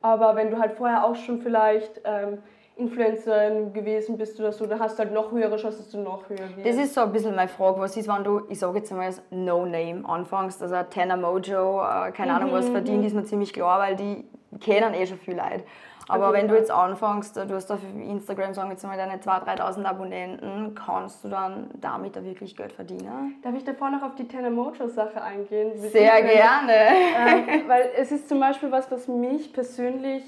aber 0.00 0.34
wenn 0.36 0.50
du 0.50 0.58
halt 0.58 0.72
vorher 0.72 1.04
auch 1.04 1.14
schon 1.14 1.40
vielleicht 1.40 2.00
ähm, 2.04 2.38
Influencerin 2.76 3.72
gewesen 3.72 4.16
bist 4.16 4.40
oder 4.40 4.52
so, 4.52 4.66
dann 4.66 4.80
hast 4.80 4.98
du 4.98 5.04
halt 5.04 5.12
noch 5.12 5.30
höhere 5.30 5.56
Chancen, 5.56 5.78
dass 5.78 5.90
du 5.90 5.98
noch 5.98 6.28
höher 6.28 6.38
wirst. 6.56 6.66
Das 6.66 6.76
ist 6.76 6.94
so 6.94 7.02
ein 7.02 7.12
bisschen 7.12 7.36
meine 7.36 7.48
Frage, 7.48 7.80
was 7.80 7.96
ist, 7.96 8.08
wenn 8.08 8.24
du, 8.24 8.42
ich 8.48 8.58
sage 8.58 8.78
jetzt 8.78 8.90
einmal, 8.90 9.06
als 9.06 9.22
No-Name 9.30 10.02
anfängst, 10.04 10.62
also 10.62 10.76
Tanner 10.90 11.16
Mojo, 11.16 11.82
äh, 11.82 12.10
keine 12.12 12.34
Ahnung 12.34 12.52
was 12.52 12.68
verdient, 12.68 13.04
ist 13.04 13.14
mir 13.14 13.24
ziemlich 13.24 13.52
klar, 13.52 13.78
weil 13.78 13.96
die 13.96 14.24
kennen 14.60 14.94
eh 14.94 15.06
schon 15.06 15.18
viel 15.18 15.36
Leute. 15.36 15.64
Aber 16.12 16.32
wenn 16.32 16.48
du 16.48 16.54
jetzt 16.54 16.70
anfängst, 16.70 17.36
du 17.36 17.54
hast 17.54 17.70
auf 17.72 17.80
Instagram, 17.94 18.54
sagen 18.54 18.68
wir 18.68 18.74
jetzt 18.74 18.84
mal, 18.84 18.96
deine 18.96 19.16
2.000, 19.16 19.58
3.000 19.58 19.84
Abonnenten, 19.84 20.74
kannst 20.74 21.24
du 21.24 21.28
dann 21.28 21.70
damit 21.80 22.16
da 22.16 22.24
wirklich 22.24 22.56
Geld 22.56 22.72
verdienen? 22.72 23.36
Darf 23.42 23.54
ich 23.54 23.64
davor 23.64 23.90
noch 23.90 24.02
auf 24.02 24.14
die 24.14 24.28
Tana 24.28 24.50
Mojo-Sache 24.50 25.22
eingehen? 25.22 25.72
Sehr 25.76 26.22
gerne. 26.22 26.72
ähm, 27.16 27.62
weil 27.68 27.90
es 27.96 28.12
ist 28.12 28.28
zum 28.28 28.40
Beispiel 28.40 28.70
was, 28.70 28.90
was 28.90 29.08
mich 29.08 29.52
persönlich 29.52 30.22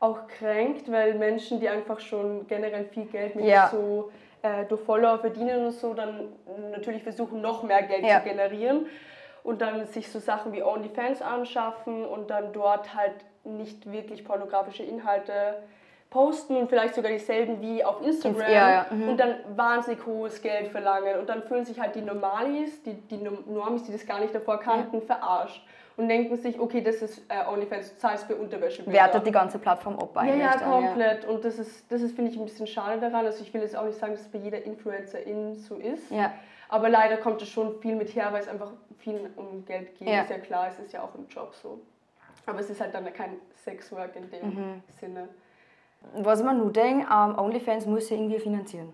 auch 0.00 0.26
kränkt, 0.28 0.90
weil 0.90 1.14
Menschen, 1.14 1.60
die 1.60 1.68
einfach 1.68 1.98
schon 2.00 2.46
generell 2.46 2.84
viel 2.84 3.06
Geld 3.06 3.34
mit 3.36 3.44
Ja. 3.46 3.68
so 3.68 4.10
äh, 4.42 4.64
durch 4.66 4.80
Follower 4.82 5.18
verdienen 5.18 5.66
und 5.66 5.72
so, 5.72 5.92
dann 5.94 6.28
natürlich 6.70 7.02
versuchen, 7.02 7.40
noch 7.40 7.64
mehr 7.64 7.82
Geld 7.82 8.04
Ja. 8.04 8.18
zu 8.22 8.28
generieren 8.28 8.86
und 9.42 9.60
dann 9.60 9.86
sich 9.86 10.08
so 10.10 10.20
Sachen 10.20 10.52
wie 10.52 10.62
OnlyFans 10.62 11.20
anschaffen 11.22 12.04
und 12.04 12.30
dann 12.30 12.52
dort 12.52 12.94
halt 12.94 13.14
nicht 13.44 13.90
wirklich 13.90 14.24
pornografische 14.24 14.82
Inhalte 14.82 15.62
posten 16.10 16.56
und 16.56 16.68
vielleicht 16.68 16.94
sogar 16.94 17.12
dieselben 17.12 17.60
wie 17.60 17.84
auf 17.84 18.00
Instagram 18.02 18.40
Ja, 18.40 18.70
ja, 18.70 18.86
mhm. 18.90 19.10
und 19.10 19.16
dann 19.18 19.36
wahnsinnig 19.54 20.04
hohes 20.06 20.40
Geld 20.40 20.68
verlangen 20.68 21.18
und 21.18 21.28
dann 21.28 21.42
fühlen 21.42 21.64
sich 21.64 21.78
halt 21.78 21.94
die 21.94 22.00
Normalis, 22.00 22.82
die, 22.82 22.94
die 22.94 23.18
Normis, 23.18 23.84
die 23.84 23.92
das 23.92 24.06
gar 24.06 24.20
nicht 24.20 24.34
davor 24.34 24.58
kannten, 24.58 25.02
verarscht. 25.02 25.62
und 25.98 26.08
denken 26.08 26.36
sich, 26.36 26.58
okay, 26.58 26.80
das 26.80 27.02
ist 27.02 27.18
äh, 27.28 27.46
OnlyFans, 27.46 27.92
du 27.94 27.98
zahlst 27.98 28.24
für 28.26 28.36
Unterwäsche. 28.36 28.86
Wertet 28.86 29.26
die 29.26 29.32
ganze 29.32 29.58
Plattform 29.58 29.98
ab 29.98 30.10
Ja, 30.14 30.20
eigentlich. 30.22 30.40
ja, 30.40 30.56
dann, 30.56 30.70
komplett. 30.70 31.24
Und 31.26 31.44
das 31.44 31.58
ist, 31.58 31.90
das 31.92 32.00
ist 32.00 32.14
finde 32.14 32.30
ich, 32.30 32.38
ein 32.38 32.44
bisschen 32.44 32.68
schade 32.68 33.00
daran. 33.00 33.26
Also 33.26 33.42
ich 33.42 33.52
will 33.52 33.62
jetzt 33.62 33.76
auch 33.76 33.84
nicht 33.84 33.98
sagen, 33.98 34.12
dass 34.12 34.22
es 34.22 34.28
bei 34.28 34.38
jeder 34.38 34.62
Influencerin 34.62 35.56
so 35.56 35.74
ist. 35.74 36.10
Ja. 36.10 36.32
Aber 36.68 36.88
leider 36.88 37.16
kommt 37.16 37.42
es 37.42 37.48
schon 37.48 37.80
viel 37.80 37.96
mit 37.96 38.14
her, 38.14 38.28
weil 38.30 38.42
es 38.42 38.48
einfach 38.48 38.70
viel 38.98 39.28
um 39.36 39.64
Geld 39.64 39.98
geht. 39.98 40.08
Ja. 40.08 40.22
Ist 40.22 40.30
ja 40.30 40.38
klar, 40.38 40.68
es 40.68 40.78
ist 40.78 40.92
ja 40.92 41.02
auch 41.02 41.14
im 41.14 41.26
Job 41.28 41.54
so. 41.54 41.80
Aber 42.48 42.60
es 42.60 42.70
ist 42.70 42.80
halt 42.80 42.94
dann 42.94 43.12
kein 43.12 43.36
Sexwork 43.64 44.16
in 44.16 44.30
dem 44.30 44.46
Mhm. 44.54 44.82
Sinne. 45.00 45.28
Was 46.14 46.42
man 46.42 46.58
nur 46.58 46.72
denkt, 46.72 47.06
ähm, 47.12 47.38
OnlyFans 47.38 47.86
muss 47.86 48.08
ja 48.10 48.16
irgendwie 48.16 48.38
finanzieren. 48.38 48.88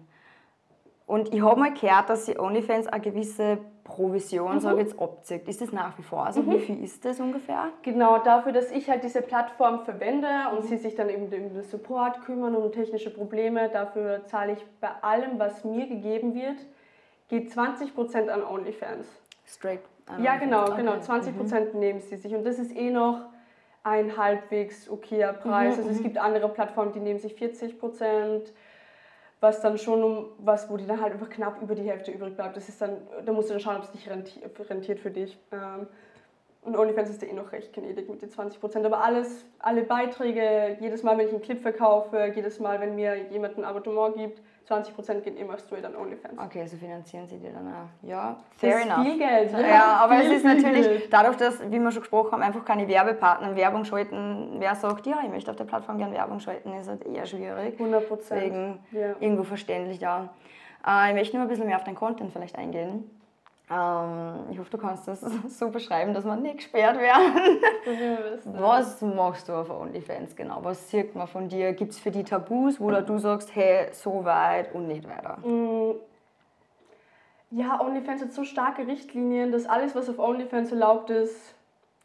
Und 1.06 1.34
ich 1.34 1.42
habe 1.42 1.60
mal 1.60 1.72
gehört, 1.72 2.08
dass 2.08 2.26
sie 2.26 2.38
OnlyFans 2.38 2.86
eine 2.86 3.02
gewisse 3.02 3.58
Provision, 3.84 4.58
sage 4.58 4.80
ich 4.80 4.88
jetzt, 4.88 4.98
abzieht. 4.98 5.46
Ist 5.46 5.60
das 5.60 5.70
nach 5.70 5.98
wie 5.98 6.02
vor? 6.02 6.24
Also 6.24 6.46
wie 6.50 6.58
viel 6.58 6.82
ist 6.82 7.04
das 7.04 7.20
ungefähr? 7.20 7.68
Genau, 7.82 8.16
dafür, 8.18 8.52
dass 8.52 8.70
ich 8.70 8.88
halt 8.88 9.04
diese 9.04 9.20
Plattform 9.20 9.80
verwende 9.84 10.26
und 10.56 10.64
sie 10.64 10.78
sich 10.78 10.94
dann 10.94 11.10
eben 11.10 11.24
um 11.24 11.30
den 11.30 11.62
Support 11.64 12.22
kümmern 12.22 12.56
und 12.56 12.62
um 12.64 12.72
technische 12.72 13.10
Probleme, 13.10 13.68
dafür 13.68 14.24
zahle 14.26 14.52
ich 14.54 14.64
bei 14.80 14.88
allem, 15.02 15.38
was 15.38 15.62
mir 15.64 15.86
gegeben 15.86 16.34
wird, 16.34 16.56
geht 17.28 17.50
20% 17.52 18.28
an 18.30 18.42
OnlyFans. 18.42 19.06
Straight. 19.46 19.80
an 20.06 20.24
Ja, 20.24 20.32
OnlyFans. 20.32 20.40
genau, 20.40 20.62
Okay. 20.62 20.76
genau. 20.78 20.92
20% 20.94 21.74
nehmen 21.76 22.00
sie 22.00 22.16
sich. 22.16 22.34
Und 22.34 22.44
das 22.46 22.58
ist 22.58 22.74
eh 22.74 22.90
noch 22.90 23.20
ein 23.84 24.16
halbwegs 24.16 24.88
okayer 24.88 25.34
Preis. 25.34 25.78
also 25.78 25.90
es 25.90 26.02
gibt 26.02 26.18
andere 26.18 26.48
Plattformen, 26.48 26.92
die 26.92 27.00
nehmen 27.00 27.20
sich 27.20 27.34
40%, 27.34 28.50
was 29.40 29.60
dann 29.60 29.78
schon 29.78 30.02
um, 30.02 30.26
was, 30.38 30.70
wo 30.70 30.76
die 30.78 30.86
dann 30.86 31.00
halt 31.00 31.12
einfach 31.12 31.28
knapp 31.28 31.60
über 31.62 31.74
die 31.74 31.82
Hälfte 31.82 32.10
übrig 32.10 32.34
bleibt. 32.34 32.56
Das 32.56 32.68
ist 32.68 32.80
dann, 32.80 32.96
da 33.24 33.32
musst 33.32 33.50
du 33.50 33.52
dann 33.52 33.60
schauen, 33.60 33.76
ob 33.76 33.84
es 33.84 33.92
dich 33.92 34.08
renti 34.08 34.40
rentiert 34.68 34.98
für 34.98 35.10
dich. 35.10 35.38
Ähm, 35.52 35.86
und 36.62 36.78
OnlyFans 36.78 37.10
ist 37.10 37.20
ja 37.20 37.28
eh 37.28 37.34
noch 37.34 37.52
recht 37.52 37.74
gnädig 37.74 38.08
mit 38.08 38.22
den 38.22 38.30
20%. 38.30 38.86
Aber 38.86 39.04
alles, 39.04 39.44
alle 39.58 39.82
Beiträge, 39.82 40.78
jedes 40.80 41.02
Mal, 41.02 41.18
wenn 41.18 41.26
ich 41.26 41.32
einen 41.32 41.42
Clip 41.42 41.60
verkaufe, 41.60 42.32
jedes 42.34 42.58
Mal, 42.58 42.80
wenn 42.80 42.94
mir 42.94 43.30
jemand 43.30 43.58
ein 43.58 43.64
Abonnement 43.64 44.16
gibt, 44.16 44.40
20% 44.68 45.20
gehen 45.20 45.36
immer 45.36 45.58
straight 45.58 45.84
an 45.84 45.94
OnlyFans. 45.94 46.38
Okay, 46.38 46.66
so 46.66 46.76
finanzieren 46.76 47.26
sie 47.26 47.38
die 47.38 47.52
dann 47.52 47.68
auch. 47.68 48.08
Ja, 48.08 48.36
Das 48.52 48.58
fair 48.60 48.78
ist 48.78 48.86
enough. 48.86 49.02
viel 49.04 49.18
Geld. 49.18 49.52
Ja, 49.52 49.84
aber 50.02 50.14
es 50.16 50.22
Viel, 50.26 50.32
ist 50.36 50.40
viel 50.46 50.54
natürlich, 50.56 50.86
Geld. 50.86 51.12
dadurch, 51.12 51.36
dass, 51.36 51.60
wie 51.70 51.78
wir 51.78 51.90
schon 51.90 52.00
gesprochen 52.02 52.32
haben, 52.32 52.42
einfach 52.42 52.64
keine 52.64 52.88
Werbepartner 52.88 53.54
Werbung 53.56 53.84
schalten, 53.84 54.56
wer 54.58 54.74
sagt, 54.74 55.06
ja, 55.06 55.18
ich 55.22 55.30
möchte 55.30 55.50
auf 55.50 55.56
der 55.56 55.64
Plattform 55.64 55.98
gerne 55.98 56.14
Werbung 56.14 56.40
schalten, 56.40 56.72
ist 56.74 56.88
halt 56.88 57.04
eher 57.06 57.26
schwierig. 57.26 57.74
100 57.78 58.04
Deswegen 58.10 58.78
Ja. 58.92 59.14
irgendwo 59.20 59.42
verständlich 59.42 59.98
da. 59.98 60.30
Äh, 60.86 61.10
ich 61.10 61.14
möchte 61.14 61.36
nur 61.36 61.44
ein 61.46 61.48
bisschen 61.48 61.66
mehr 61.66 61.76
auf 61.76 61.84
deinen 61.84 61.94
Content 61.96 62.32
vielleicht 62.32 62.56
eingehen. 62.56 63.10
Ähm, 63.70 64.44
ich 64.50 64.58
hoffe, 64.58 64.70
du 64.70 64.78
kannst 64.78 65.08
das 65.08 65.20
so 65.48 65.70
beschreiben, 65.70 66.12
dass 66.12 66.24
wir 66.24 66.36
nicht 66.36 66.58
gesperrt 66.58 66.98
werden. 66.98 67.60
Was 68.44 69.00
machst 69.00 69.48
du 69.48 69.54
auf 69.54 69.70
OnlyFans 69.70 70.36
genau? 70.36 70.58
Was 70.62 70.90
sieht 70.90 71.14
man 71.14 71.26
von 71.26 71.48
dir? 71.48 71.72
Gibt 71.72 71.92
es 71.92 71.98
für 71.98 72.10
die 72.10 72.24
Tabus, 72.24 72.78
wo 72.78 72.90
du 72.90 73.18
sagst, 73.18 73.54
hey, 73.54 73.88
so 73.92 74.24
weit 74.24 74.74
und 74.74 74.86
nicht 74.88 75.08
weiter? 75.08 75.38
Mm, 75.46 75.94
Ja, 77.50 77.80
OnlyFans 77.80 78.20
hat 78.22 78.32
so 78.32 78.44
starke 78.44 78.86
Richtlinien, 78.86 79.50
dass 79.50 79.64
alles, 79.66 79.94
was 79.94 80.10
auf 80.10 80.18
OnlyFans 80.18 80.70
erlaubt 80.72 81.08
ist, 81.10 81.53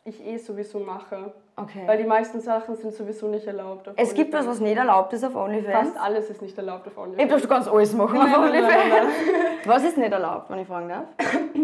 ich 0.05 0.25
eh 0.25 0.37
sowieso 0.37 0.79
mache. 0.79 1.33
Okay. 1.55 1.83
Weil 1.85 1.97
die 1.97 2.05
meisten 2.05 2.39
Sachen 2.39 2.75
sind 2.75 2.93
sowieso 2.93 3.27
nicht 3.27 3.45
erlaubt. 3.45 3.89
Es 3.97 4.13
gibt 4.13 4.33
was, 4.33 4.47
was 4.47 4.59
nicht 4.59 4.77
erlaubt 4.77 5.11
ist 5.13 5.23
auf 5.25 5.35
OnlyFans. 5.35 5.89
Fast 5.89 5.99
alles 5.99 6.29
ist 6.29 6.41
nicht 6.41 6.57
erlaubt 6.57 6.87
auf 6.87 6.93
Ich 6.93 6.99
OnlyFans. 6.99 7.29
dachte, 7.29 7.41
du 7.41 7.47
kannst 7.53 7.69
alles 7.69 7.93
machen 7.93 8.17
Nein, 8.17 8.33
auf 8.33 8.39
nein, 8.39 8.49
OnlyFans. 8.49 8.89
nein, 8.89 9.07
Was 9.65 9.83
ist 9.83 9.97
nicht 9.97 10.11
erlaubt, 10.11 10.49
wenn 10.49 10.59
ich 10.59 10.67
fragen 10.67 10.89
darf? 10.89 11.03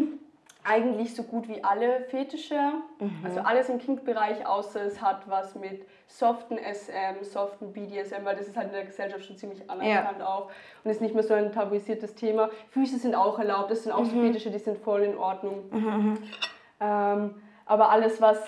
Eigentlich 0.68 1.14
so 1.16 1.22
gut 1.24 1.48
wie 1.48 1.64
alle 1.64 2.02
Fetische. 2.10 2.60
Mhm. 3.00 3.12
Also 3.24 3.40
alles 3.42 3.70
im 3.70 3.78
Kink-Bereich, 3.78 4.48
außer 4.48 4.82
es 4.84 5.00
hat 5.00 5.30
was 5.30 5.54
mit 5.56 5.86
soften 6.08 6.58
SM, 6.58 7.24
soften 7.24 7.72
BDSM, 7.72 8.24
weil 8.26 8.36
das 8.36 8.48
ist 8.48 8.58
halt 8.58 8.68
in 8.70 8.74
der 8.74 8.84
Gesellschaft 8.86 9.26
schon 9.26 9.38
ziemlich 9.38 9.70
anerkannt 9.70 10.24
auch. 10.24 10.50
Und 10.84 10.90
ist 10.92 11.02
nicht 11.02 11.14
mehr 11.14 11.24
so 11.24 11.36
ein 11.36 11.52
tabuisiertes 11.52 12.16
Thema. 12.16 12.50
Füße 12.72 12.98
sind 12.98 13.14
auch 13.14 13.38
erlaubt, 13.38 13.70
das 13.70 13.84
sind 13.84 13.92
auch 13.92 14.00
Mhm. 14.02 14.06
so 14.10 14.20
Fetische, 14.22 14.50
die 14.50 14.58
sind 14.58 14.80
voll 14.80 15.04
in 15.04 15.16
Ordnung. 15.18 15.70
Ähm, 16.82 17.36
aber 17.66 17.90
alles, 17.90 18.22
was. 18.22 18.40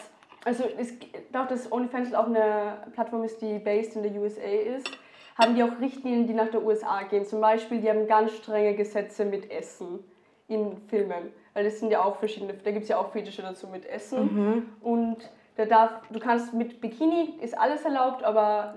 Also, 0.46 0.64
es, 0.78 0.94
dadurch, 1.32 1.50
dass 1.62 1.72
OnlyFans 1.72 2.14
auch 2.14 2.28
eine 2.28 2.78
Plattform 2.94 3.24
ist, 3.24 3.42
die 3.42 3.60
based 3.60 3.96
in 3.96 4.04
der 4.04 4.14
USA 4.14 4.42
ist, 4.42 4.90
haben 5.38 5.56
die 5.56 5.64
auch 5.64 5.80
Richtlinien, 5.80 6.26
die 6.26 6.34
nach 6.34 6.50
der 6.50 6.64
USA 6.64 7.04
gehen. 7.04 7.26
Zum 7.26 7.42
Beispiel, 7.42 7.82
die 7.82 7.90
haben 7.90 8.08
ganz 8.08 8.32
strenge 8.32 8.76
Gesetze 8.76 9.26
mit 9.26 9.52
Essen 9.52 10.00
in 10.48 10.78
Filmen. 10.88 11.32
Weil 11.54 11.64
das 11.64 11.80
sind 11.80 11.92
ja 11.92 12.04
auch 12.04 12.18
verschiedene, 12.18 12.54
da 12.54 12.72
gibt 12.72 12.84
es 12.84 12.90
ja 12.90 12.98
auch 12.98 13.12
Fetische 13.12 13.42
dazu 13.42 13.68
mit 13.68 13.86
Essen. 13.86 14.70
Und 14.82 15.18
da 15.58 15.66
darf, 15.66 15.92
du 16.12 16.20
kannst 16.20 16.54
mit 16.54 16.80
Bikini 16.82 17.40
ist 17.42 17.58
alles 17.58 17.84
erlaubt, 17.84 18.24
aber 18.24 18.76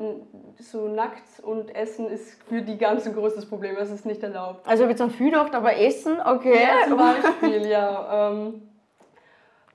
so 0.59 0.89
nackt 0.89 1.41
und 1.43 1.75
Essen 1.75 2.09
ist 2.09 2.43
für 2.45 2.63
die 2.63 2.79
ganz 2.79 3.07
ein 3.07 3.15
großes 3.15 3.47
Problem. 3.47 3.77
Es 3.79 3.91
ist 3.91 4.07
nicht 4.07 4.23
erlaubt. 4.23 4.67
Also, 4.67 4.85
habe 4.85 4.93
jetzt 4.93 5.03
an 5.03 5.11
viel 5.11 5.31
gedacht, 5.31 5.55
aber 5.55 5.77
Essen, 5.77 6.19
okay. 6.25 6.59
Ja, 6.63 6.89
zum 6.89 6.97
Beispiel, 7.43 7.67
ja. 7.67 8.31
Ähm, 8.31 8.70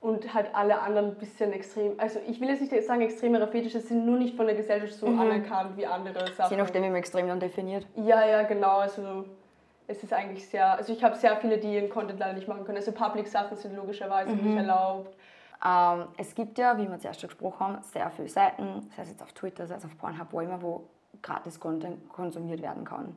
und 0.00 0.34
halt 0.34 0.54
alle 0.54 0.80
anderen 0.80 1.10
ein 1.10 1.14
bisschen 1.16 1.52
extrem. 1.52 1.98
Also 1.98 2.20
ich 2.26 2.40
will 2.40 2.48
jetzt 2.48 2.60
nicht 2.60 2.86
sagen, 2.86 3.00
extremere 3.00 3.48
Fetische 3.48 3.80
sind 3.80 4.04
nur 4.04 4.18
nicht 4.18 4.36
von 4.36 4.46
der 4.46 4.54
Gesellschaft 4.54 4.94
so 4.94 5.06
anerkannt 5.06 5.76
wie 5.76 5.86
andere 5.86 6.32
Sachen. 6.32 6.50
Je 6.50 6.62
nachdem, 6.62 6.82
wie 6.82 6.88
man 6.88 6.96
extrem 6.96 7.26
dann 7.26 7.40
definiert. 7.40 7.86
Ja, 7.96 8.26
ja, 8.26 8.42
genau. 8.42 8.78
Also 8.78 9.24
es 9.86 10.02
ist 10.02 10.12
eigentlich 10.12 10.46
sehr. 10.48 10.76
Also 10.76 10.92
ich 10.92 11.02
habe 11.02 11.16
sehr 11.16 11.36
viele, 11.36 11.58
die 11.58 11.74
ihren 11.74 11.88
Content 11.88 12.20
leider 12.20 12.34
nicht 12.34 12.48
machen 12.48 12.64
können. 12.64 12.78
Also 12.78 12.92
Public-Sachen 12.92 13.56
sind 13.56 13.74
logischerweise 13.74 14.32
nicht 14.32 14.56
erlaubt. 14.56 15.16
Ähm, 15.64 16.08
es 16.18 16.34
gibt 16.34 16.58
ja, 16.58 16.76
wie 16.76 16.88
wir 16.88 16.98
zuerst 16.98 17.20
schon 17.20 17.28
gesprochen 17.28 17.60
haben, 17.60 17.82
sehr 17.82 18.10
viele 18.10 18.28
Seiten, 18.28 18.90
sei 18.94 19.02
es 19.02 19.08
jetzt 19.08 19.22
auf 19.22 19.32
Twitter, 19.32 19.66
sei 19.66 19.76
es 19.76 19.84
auf 19.84 19.96
Pornhub, 19.96 20.28
wo 20.30 20.40
immer, 20.40 20.60
wo 20.60 20.84
gratis 21.22 21.58
Content 21.58 22.08
konsumiert 22.10 22.60
werden 22.60 22.84
kann. 22.84 23.16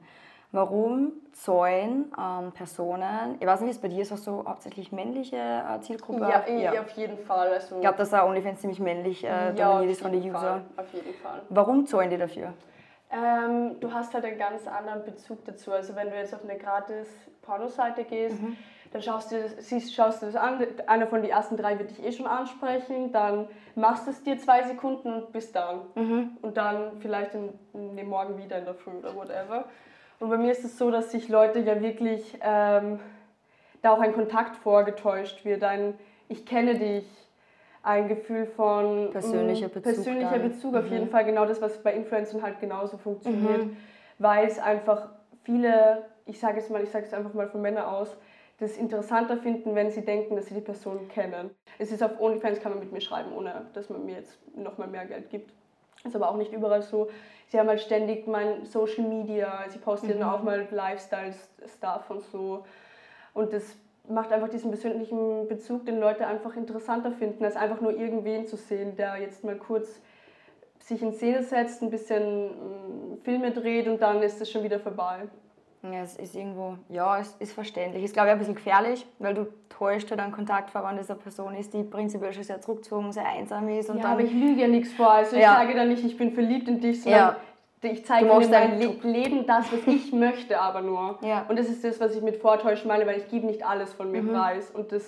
Warum 0.52 1.12
zahlen 1.34 2.12
ähm, 2.18 2.52
Personen, 2.54 3.36
ich 3.40 3.46
weiß 3.46 3.62
nicht, 3.62 3.68
wie 3.68 3.72
es 3.76 3.82
bei 3.82 3.88
dir 3.88 4.02
ist, 4.02 4.12
hast 4.12 4.26
du 4.26 4.44
hauptsächlich 4.46 4.92
männliche 4.92 5.36
äh, 5.38 5.80
Zielgruppe? 5.82 6.22
Ja, 6.22 6.48
ja. 6.48 6.82
auf 6.82 6.90
jeden 6.92 7.20
Fall. 7.20 7.50
Also, 7.54 7.76
Ich 7.76 7.82
glaube, 7.82 7.98
dass 8.00 8.12
auch 8.16 8.28
OnlyFans 8.28 8.60
ziemlich 8.62 8.80
männlich 8.80 9.24
äh, 9.24 9.28
ja, 9.28 9.52
dominiert 9.52 9.92
ist 9.92 10.02
von 10.02 10.12
den 10.12 10.22
User. 10.24 10.40
Fall, 10.40 10.62
auf 10.78 10.92
jeden 10.94 11.14
Fall. 11.14 11.42
Warum 11.50 11.86
zahlen 11.86 12.10
die 12.10 12.18
dafür? 12.18 12.54
Ähm, 13.12 13.80
du 13.80 13.94
hast 13.94 14.14
halt 14.16 14.26
einen 14.26 14.40
ganz 14.40 14.68
anderen 14.68 15.04
Bezug 15.04 15.46
dazu. 15.46 15.72
Also 15.72 15.96
wenn 15.96 16.10
du 16.10 16.16
jetzt 16.16 16.34
auf 16.34 16.44
eine 16.44 16.58
gratis 16.58 17.08
Pornoseite 17.44 18.04
gehst, 18.04 18.42
Mhm. 18.42 18.58
dann 18.92 19.02
schaust 19.04 19.32
du, 19.32 19.40
das, 19.42 19.56
siehst, 19.70 19.94
schaust 19.94 20.24
du 20.24 20.26
das 20.28 20.36
an, 20.36 20.66
einer 20.88 21.06
von 21.06 21.22
den 21.22 21.30
ersten 21.30 21.58
drei 21.58 21.78
wird 21.78 21.92
dich 21.92 22.04
eh 22.04 22.12
schon 22.12 22.26
ansprechen, 22.26 23.12
dann 23.12 23.48
machst 23.76 24.08
du 24.08 24.12
es 24.12 24.24
dir 24.24 24.38
zwei 24.40 24.64
Sekunden 24.64 25.14
und 25.14 25.32
bist 25.32 25.56
dann. 25.56 25.82
Mhm. 25.94 26.38
Und 26.42 26.58
dann 26.58 27.00
vielleicht 27.00 27.36
in, 27.36 27.50
in 27.76 27.96
dem 27.96 28.10
Morgen 28.10 28.36
wieder 28.40 28.58
in 28.58 28.66
der 28.66 28.74
Früh 28.74 28.92
oder 28.98 29.16
whatever. 29.16 29.66
Und 30.20 30.30
bei 30.30 30.38
mir 30.38 30.52
ist 30.52 30.64
es 30.66 30.78
so, 30.78 30.92
dass 30.92 31.12
sich 31.12 31.30
Leute 31.30 31.60
ja 31.60 31.82
wirklich, 31.82 32.38
ähm, 32.42 33.00
da 33.82 33.92
auch 33.94 34.00
ein 34.00 34.14
Kontakt 34.14 34.58
vorgetäuscht 34.58 35.46
wird, 35.46 35.64
ein 35.64 35.94
Ich 36.28 36.46
kenne 36.46 36.78
dich, 36.78 37.06
ein 37.82 38.08
Gefühl 38.08 38.46
von 38.46 39.10
Persönlicher 39.12 39.68
mm, 39.68 39.72
Bezug 39.72 39.84
persönlicher 39.84 40.32
dann. 40.32 40.50
Bezug 40.50 40.76
auf 40.76 40.92
jeden 40.92 41.10
Fall 41.10 41.26
genau 41.26 41.46
das, 41.46 41.62
was 41.62 41.82
bei 41.82 41.94
Influencern 41.94 42.42
halt 42.42 42.60
genauso 42.60 42.98
funktioniert, 42.98 43.68
weil 44.18 44.46
es 44.46 44.60
einfach 44.60 45.10
viele, 45.44 46.04
ich 46.26 46.40
sage 46.40 46.60
jetzt 46.60 46.70
mal, 46.70 46.84
ich 46.84 46.90
sage 46.90 47.06
es 47.06 47.14
einfach 47.14 47.34
mal 47.34 47.48
von 47.48 47.62
Männern 47.62 47.86
aus, 47.86 48.16
das 48.60 48.76
interessanter 48.76 49.38
finden, 49.38 49.74
wenn 49.74 49.90
sie 49.90 50.04
denken, 50.04 50.36
dass 50.36 50.48
sie 50.48 50.56
die 50.56 50.62
Person 50.62 51.08
kennen. 51.08 51.52
Es 51.78 51.94
ist 51.94 52.04
auf 52.04 52.20
OnlyFans 52.20 52.60
kann 52.60 52.74
man 52.74 52.82
mit 52.82 52.92
mir 52.92 53.00
schreiben, 53.00 53.32
ohne 53.32 53.68
dass 53.74 53.90
man 53.90 54.06
mir 54.06 54.16
jetzt 54.16 54.38
nochmal 54.56 54.90
mehr 54.90 55.06
Geld 55.06 55.30
gibt. 55.30 55.54
Ist 56.04 56.16
aber 56.16 56.30
auch 56.30 56.38
nicht 56.38 56.54
überall 56.54 56.82
so. 56.82 57.10
Sie 57.48 57.60
haben 57.60 57.68
halt 57.68 57.82
ständig 57.82 58.28
mein 58.28 58.66
Social 58.66 59.04
Media, 59.04 59.66
sie 59.70 59.80
posten 59.80 60.08
dann 60.10 60.24
auch 60.24 60.44
mal 60.44 60.68
Lifestyle-Stuff 60.70 62.10
und 62.10 62.22
so. 62.24 62.64
Und 63.34 63.54
das 63.54 63.76
macht 64.08 64.32
einfach 64.32 64.50
diesen 64.50 64.72
persönlichen 64.72 65.48
Bezug, 65.48 65.86
den 65.86 66.00
Leute 66.00 66.26
einfach 66.26 66.56
interessanter 66.56 67.12
finden, 67.12 67.44
als 67.44 67.56
einfach 67.56 67.82
nur 67.82 67.96
irgendwen 67.96 68.48
zu 68.48 68.56
sehen, 68.56 68.96
der 68.96 69.18
jetzt 69.18 69.44
mal 69.44 69.58
kurz 69.58 70.02
sich 70.80 71.02
in 71.02 71.14
Szene 71.14 71.44
setzt, 71.44 71.82
ein 71.82 71.90
bisschen 71.90 72.48
mm, 72.48 73.18
Filme 73.24 73.52
dreht 73.52 73.88
und 73.88 74.02
dann 74.02 74.24
ist 74.24 74.42
es 74.42 74.50
schon 74.50 74.64
wieder 74.64 74.80
vorbei. 74.80 75.28
Ja, 75.82 76.02
es 76.04 76.18
ist 76.18 76.36
irgendwo, 76.36 76.76
ja, 76.90 77.20
es 77.20 77.36
ist 77.40 77.54
verständlich. 77.54 78.04
Ist, 78.04 78.14
glaube 78.14 78.28
ich, 78.28 78.34
ein 78.34 78.40
bisschen 78.40 78.56
gefährlich, 78.56 79.06
weil 79.20 79.34
du 79.34 79.48
täuscht 79.70 80.10
halt 80.12 80.20
einen 80.20 80.34
Kontakt 80.34 80.72
vor, 80.72 80.84
wenn 80.84 80.98
das 80.98 81.10
eine 81.10 81.20
Person 81.20 81.56
ist, 81.56 81.74
die 81.74 81.84
prinzipiell 81.84 82.34
schon 82.34 82.44
sehr 82.44 82.60
zurückgezogen, 82.60 83.14
sehr 83.14 83.26
einsam 83.26 83.70
ist. 83.70 83.90
Und 83.90 83.98
ja, 83.98 84.04
dann, 84.04 84.12
aber 84.14 84.22
ich 84.22 84.34
lüge 84.34 84.62
ja 84.62 84.68
nichts 84.68 84.92
vor. 84.94 85.10
Also 85.12 85.38
ich 85.38 85.42
Ja. 85.42 85.54
sage 85.56 85.74
dann 85.76 85.88
nicht, 85.88 86.04
ich 86.04 86.18
bin 86.18 86.34
verliebt 86.34 86.68
in 86.68 86.82
dich, 86.82 87.02
sondern 87.04 87.38
ich 87.82 88.06
zeige 88.06 88.28
dir 88.28 88.34
mein 88.36 88.52
dein- 88.52 88.78
Le 88.78 88.88
Leben 89.04 89.48
das, 89.48 89.72
was 89.72 89.88
ich 89.88 90.12
möchte, 90.14 90.60
aber 90.60 90.82
nur. 90.82 91.18
Ja. 91.22 91.46
Und 91.48 91.58
das 91.58 91.68
ist 91.70 91.82
das, 91.86 91.98
was 92.02 92.14
ich 92.14 92.22
mit 92.22 92.36
Vortäuschen 92.38 92.90
meine, 92.90 93.08
weil 93.08 93.18
ich 93.18 93.30
gebe 93.30 93.46
nicht 93.46 93.66
alles 93.66 93.94
von 93.94 94.12
Mhm. 94.12 94.26
mir 94.26 94.34
preis. 94.34 94.70
Und 94.72 94.92
das 94.92 95.06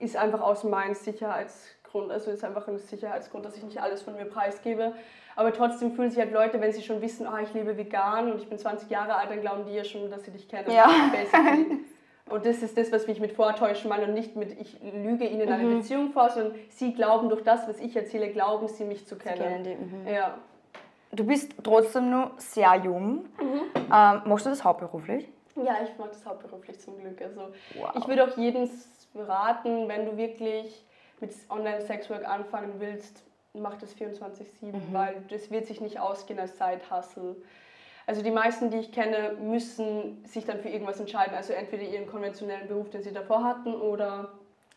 ist 0.00 0.16
einfach 0.16 0.40
aus 0.40 0.64
meinem 0.64 0.96
Sicherheitsgrund. 1.92 2.10
Also 2.10 2.30
ist 2.30 2.44
einfach 2.44 2.68
ein 2.68 2.78
Sicherheitsgrund, 2.78 3.44
dass 3.44 3.56
ich 3.56 3.62
nicht 3.62 3.80
alles 3.80 4.02
von 4.02 4.14
mir 4.14 4.24
preisgebe. 4.24 4.92
Aber 5.36 5.52
trotzdem 5.52 5.92
fühlen 5.92 6.10
sich 6.10 6.18
halt 6.18 6.32
Leute, 6.32 6.60
wenn 6.60 6.72
sie 6.72 6.82
schon 6.82 7.00
wissen, 7.00 7.26
ah, 7.26 7.40
ich 7.40 7.52
lebe 7.54 7.76
vegan 7.76 8.32
und 8.32 8.38
ich 8.40 8.48
bin 8.48 8.58
20 8.58 8.90
Jahre 8.90 9.14
alt, 9.14 9.30
dann 9.30 9.40
glauben 9.40 9.64
die 9.66 9.74
ja 9.74 9.84
schon, 9.84 10.10
dass 10.10 10.24
sie 10.24 10.30
dich 10.30 10.48
kennen. 10.48 10.70
Ja. 10.70 10.88
Basically. 11.10 11.78
Und 12.30 12.46
das 12.46 12.62
ist 12.62 12.78
das, 12.78 12.92
was 12.92 13.06
ich 13.08 13.20
mit 13.20 13.32
Vortäuschen 13.32 13.88
meine 13.88 14.06
und 14.06 14.14
nicht 14.14 14.36
mit, 14.36 14.58
ich 14.58 14.78
lüge 14.80 15.26
ihnen 15.26 15.50
eine 15.52 15.76
Beziehung 15.76 16.12
vor, 16.12 16.30
sondern 16.30 16.54
sie 16.70 16.94
glauben 16.94 17.28
durch 17.28 17.42
das, 17.42 17.68
was 17.68 17.78
ich 17.78 17.94
erzähle, 17.96 18.30
glauben 18.30 18.68
sie 18.68 18.84
mich 18.84 19.06
zu 19.06 19.16
kennen. 19.16 19.38
kennen 19.38 19.64
die, 19.64 19.74
mhm. 19.74 20.06
Ja. 20.06 20.38
Du 21.10 21.26
bist 21.26 21.52
trotzdem 21.62 22.10
noch 22.10 22.30
sehr 22.38 22.74
jung. 22.76 23.26
Ähm, 23.40 24.22
machst 24.24 24.46
du 24.46 24.50
das 24.50 24.64
hauptberuflich? 24.64 25.28
Ja, 25.56 25.76
ich 25.82 25.98
mache 25.98 26.08
das 26.08 26.24
hauptberuflich 26.24 26.80
zum 26.80 26.98
Glück. 26.98 27.20
Also 27.20 27.48
Wow. 27.74 27.90
ich 27.98 28.08
würde 28.08 28.24
auch 28.24 28.36
jedem 28.38 28.70
raten, 29.14 29.88
wenn 29.88 30.06
du 30.06 30.16
wirklich 30.16 30.86
mit 31.22 31.32
Online-Sexwork 31.48 32.28
anfangen 32.28 32.74
willst, 32.78 33.22
mach 33.54 33.76
das 33.76 33.96
24-7, 33.96 34.42
weil 34.92 35.22
das 35.30 35.50
wird 35.50 35.66
sich 35.66 35.80
nicht 35.80 35.98
ausgehen 35.98 36.38
als 36.38 36.58
Side-Hustle. 36.58 37.36
Also 38.06 38.22
die 38.22 38.30
meisten, 38.32 38.70
die 38.70 38.78
ich 38.78 38.92
kenne, 38.92 39.36
müssen 39.40 40.22
sich 40.26 40.44
dann 40.44 40.58
für 40.58 40.68
irgendwas 40.68 40.98
entscheiden. 41.00 41.34
Also 41.34 41.52
entweder 41.52 41.84
ihren 41.84 42.06
konventionellen 42.08 42.66
Beruf, 42.68 42.90
den 42.90 43.02
sie 43.02 43.12
davor 43.12 43.44
hatten, 43.44 43.74
oder 43.74 44.30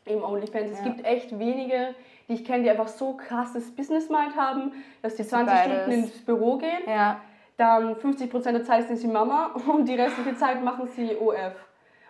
eben 0.06 0.24
OnlyFans. 0.24 0.72
Es 0.72 0.78
Ja. 0.80 0.84
gibt 0.84 1.04
echt 1.06 1.38
wenige, 1.40 1.96
die 2.30 2.34
ich 2.36 2.46
kenne, 2.46 2.64
die 2.64 2.70
einfach 2.70 2.88
so 2.88 3.14
krasses 3.14 3.76
Business-Mind 3.76 4.36
haben, 4.36 4.72
dass 5.02 5.16
die 5.16 5.26
20 5.26 5.48
beides. 5.56 5.74
Stunden 5.84 5.92
ins 5.92 6.12
Büro 6.26 6.58
gehen 6.58 6.84
Ja. 6.86 7.20
dann 7.58 7.96
50% 7.96 8.52
der 8.60 8.64
Zeit 8.66 8.88
sind 8.88 8.98
sie 8.98 9.08
Mama 9.08 9.56
und 9.68 9.86
die 9.88 9.96
restliche 9.96 10.36
Zeit 10.36 10.64
machen 10.64 10.88
sie 10.96 11.16
OF. 11.16 11.54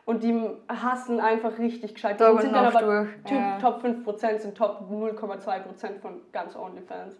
Und 0.06 0.22
die 0.22 0.40
hassen 0.68 1.20
einfach 1.20 1.58
richtig 1.58 1.96
gescheit. 1.96 2.22
Und 2.22 2.42
sind 2.42 2.54
dann 2.54 2.66
aber 2.66 2.82
durch, 2.82 3.10
Typ, 3.26 3.38
ja. 3.38 3.58
Top 3.60 3.84
5% 3.84 4.40
sind 4.40 4.56
Top 4.56 4.82
0,2% 4.90 6.00
von 6.00 6.22
ganz 6.32 6.56
OnlyFans. 6.56 7.18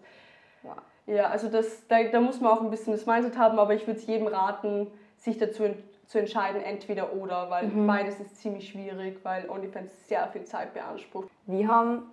Wow. 0.62 0.76
Ja, 1.06 1.26
also 1.28 1.48
das, 1.48 1.86
da, 1.88 2.02
da 2.04 2.20
muss 2.20 2.40
man 2.40 2.52
auch 2.52 2.60
ein 2.60 2.70
bisschen 2.70 2.92
das 2.92 3.06
Mindset 3.06 3.36
haben, 3.38 3.58
aber 3.58 3.74
ich 3.74 3.86
würde 3.86 3.98
es 3.98 4.06
jedem 4.06 4.28
raten, 4.28 4.88
sich 5.16 5.36
dazu 5.38 5.64
zu 6.06 6.18
entscheiden, 6.18 6.62
entweder 6.62 7.12
oder, 7.12 7.50
weil 7.50 7.66
Mhm. 7.66 7.86
beides 7.88 8.20
ist 8.20 8.36
ziemlich 8.40 8.68
schwierig, 8.68 9.18
weil 9.24 9.48
OnlyFans 9.50 10.06
sehr 10.08 10.28
viel 10.28 10.44
Zeit 10.44 10.72
beansprucht. 10.72 11.28
Wie 11.46 11.66
haben 11.66 12.12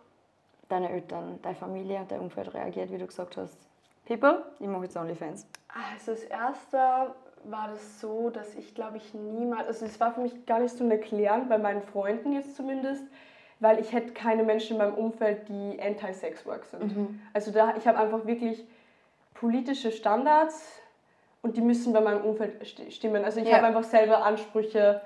deine 0.70 0.89
Eltern, 0.89 1.39
deine 1.44 1.56
Familie 1.56 2.00
und 2.00 2.12
dein 2.12 2.20
Umfeld 2.20 2.51
reagiert, 2.56 2.92
wie 2.92 2.98
du 2.98 3.06
gesagt 3.06 3.38
hast? 3.38 3.56
People, 4.08 4.44
ich 4.60 4.68
mache 4.68 4.84
jetzt 4.86 4.98
OnlyFans. 4.98 5.48
Also 5.98 6.12
das 6.13 6.24
erste 6.24 7.13
war 7.45 7.67
das 7.67 8.00
so, 8.00 8.29
dass 8.29 8.55
ich 8.55 8.73
glaube 8.75 8.97
ich 8.97 9.13
niemals, 9.13 9.67
also 9.67 9.85
es 9.85 10.00
war 10.00 10.13
für 10.13 10.21
mich 10.21 10.45
gar 10.45 10.59
nicht 10.59 10.75
so 10.77 10.83
ein 10.83 10.91
Erklären, 10.91 11.50
bei 11.50 11.57
meinen 11.57 11.81
Freunden 11.81 12.31
jetzt 12.31 12.55
zumindest, 12.55 13.03
weil 13.59 13.79
ich 13.79 13.91
hätte 13.93 14.13
keine 14.13 14.43
Menschen 14.43 14.73
in 14.73 14.77
meinem 14.79 14.93
Umfeld, 14.95 15.47
die 15.50 15.79
anti-Sex-Work 15.81 16.65
sind. 16.65 16.91
Also 17.33 17.51
da, 17.51 17.75
ich 17.75 17.88
habe 17.88 17.97
einfach 17.97 18.25
wirklich 18.25 18.65
politische 19.33 19.91
Standards 19.91 20.79
und 21.41 21.57
die 21.57 21.62
müssen 21.62 21.93
bei 21.93 22.01
meinem 22.01 22.21
Umfeld 22.21 22.62
sti- 22.63 22.91
stimmen. 22.91 23.23
Also 23.25 23.39
ich 23.39 23.47
Ja. 23.47 23.57
habe 23.57 23.67
einfach 23.67 23.83
selber 23.83 24.23
Ansprüche 24.23 25.01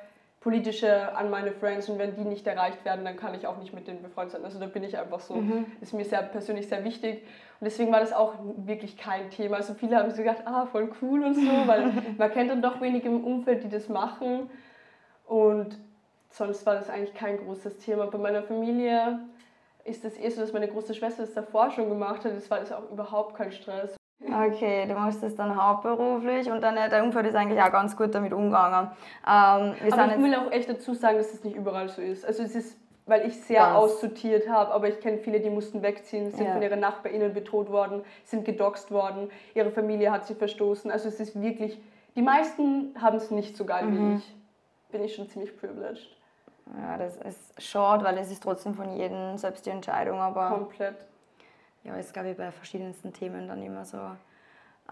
politische 0.48 1.13
an 1.13 1.30
meine 1.30 1.51
Friends 1.51 1.89
und 1.89 2.00
wenn 2.00 2.16
die 2.16 2.22
nicht 2.22 2.48
erreicht 2.48 2.86
werden, 2.86 3.04
dann 3.04 3.18
kann 3.18 3.34
ich 3.34 3.46
auch 3.46 3.58
nicht 3.58 3.74
mit 3.74 3.86
denen 3.86 4.01
befreundet 4.01 4.32
sein. 4.32 4.46
Also 4.46 4.62
da 4.62 4.68
bin 4.68 4.82
ich 4.82 4.98
einfach 4.98 5.20
so, 5.20 5.44
ist 5.82 5.94
mir 5.94 6.06
sehr 6.06 6.22
persönlich 6.22 6.70
sehr 6.70 6.86
wichtig 6.86 7.16
und 7.60 7.66
deswegen 7.66 7.92
war 7.92 8.00
das 8.00 8.13
auch 8.13 8.36
wirklich 8.56 8.96
kein 8.96 9.30
Thema. 9.30 9.58
Also 9.58 9.74
viele 9.74 9.98
haben 9.98 10.10
so 10.10 10.16
gedacht, 10.16 10.44
ah, 10.46 10.66
voll 10.66 10.89
cool 11.01 11.25
und 11.25 11.34
so, 11.34 11.42
weil 11.66 11.92
man 12.18 12.32
kennt 12.32 12.50
dann 12.50 12.62
doch 12.62 12.80
wenige 12.80 13.10
im 13.10 13.25
Umfeld, 13.25 13.66
die 13.66 13.68
das 13.68 13.89
machen 13.89 14.50
und 15.25 15.77
sonst 16.30 16.66
war 16.66 16.75
das 16.75 16.89
eigentlich 16.89 17.13
kein 17.13 17.39
großes 17.39 17.80
Thema. 17.80 18.06
Bei 18.06 18.18
meiner 18.18 18.42
Familie 18.42 19.20
ist 19.84 20.06
es 20.06 20.18
eh 20.18 20.30
so, 20.30 20.39
dass 20.39 20.54
meine 20.54 20.70
große 20.70 20.94
Schwester 20.94 21.24
das 21.24 21.34
davor 21.34 21.72
schon 21.72 21.89
gemacht 21.89 22.24
hat, 22.24 22.34
das 22.34 22.50
war 22.50 22.62
das 22.62 22.72
auch 22.72 22.89
überhaupt 22.89 23.36
kein 23.36 23.51
Stress. 23.51 23.97
Okay, 24.24 24.86
du 24.88 24.94
machst 24.94 25.22
das 25.22 25.36
dann 25.36 25.56
hauptberuflich 25.56 26.50
und 26.52 26.62
deine, 26.62 26.90
dein 26.90 27.04
Umfeld 27.04 27.28
ist 27.28 27.36
eigentlich 27.36 27.62
auch 27.62 27.72
ganz 27.72 27.96
gut 27.96 28.14
damit 28.16 28.34
umgegangen. 28.34 28.90
Ähm, 29.26 29.76
Aber 29.92 30.12
ich 30.16 30.18
will 30.18 30.36
auch 30.36 30.52
echt 30.52 30.70
dazu 30.70 30.94
sagen, 30.94 31.18
dass 31.18 31.34
es 31.34 31.44
nicht 31.44 31.56
überall 31.56 31.88
so 31.88 32.02
ist. 32.02 32.26
Also 32.26 32.44
es 32.44 32.56
ist, 32.56 32.78
weil 33.06 33.28
ich 33.28 33.40
sehr 33.44 33.60
Ganz. 33.62 33.76
aussortiert 33.78 34.50
habe, 34.50 34.74
aber 34.74 34.90
ich 34.90 35.00
kenne 35.00 35.20
viele, 35.20 35.40
die 35.40 35.50
mussten 35.52 35.82
wegziehen, 35.84 36.32
sind 36.32 36.48
Ja. 36.48 36.54
von 36.54 36.62
ihren 36.62 36.80
NachbarInnen 36.80 37.34
bedroht 37.34 37.70
worden, 37.72 38.02
sind 38.26 38.44
gedoxt 38.44 38.92
worden, 38.92 39.30
ihre 39.54 39.70
Familie 39.72 40.12
hat 40.12 40.26
sie 40.26 40.36
verstoßen. 40.36 40.90
Also 40.92 41.08
es 41.10 41.20
ist 41.20 41.40
wirklich, 41.40 41.80
die 42.16 42.22
meisten 42.24 42.96
haben 43.00 43.18
es 43.18 43.30
nicht 43.32 43.56
so 43.56 43.66
geil 43.66 43.86
Mhm. 43.86 43.98
wie 44.14 44.16
ich. 44.18 44.36
Bin 44.92 45.04
ich 45.04 45.16
schon 45.16 45.30
ziemlich 45.30 45.56
privileged. 45.58 46.10
Ja, 46.82 46.98
das 46.98 47.16
ist 47.18 47.62
schade, 47.62 48.04
weil 48.04 48.18
es 48.18 48.32
ist 48.32 48.42
trotzdem 48.44 48.74
von 48.74 48.92
jedem 48.98 49.38
selbst 49.38 49.65
die 49.65 49.70
Entscheidung, 49.70 50.20
aber 50.20 50.50
Komplett. 50.50 50.96
Ja, 51.88 51.95
ist 51.95 52.13
glaube 52.13 52.30
ich 52.32 52.38
bei 52.38 52.52
verschiedensten 52.52 53.13
Themen 53.13 53.47
dann 53.47 53.62
immer 53.63 53.86
so. 53.86 53.97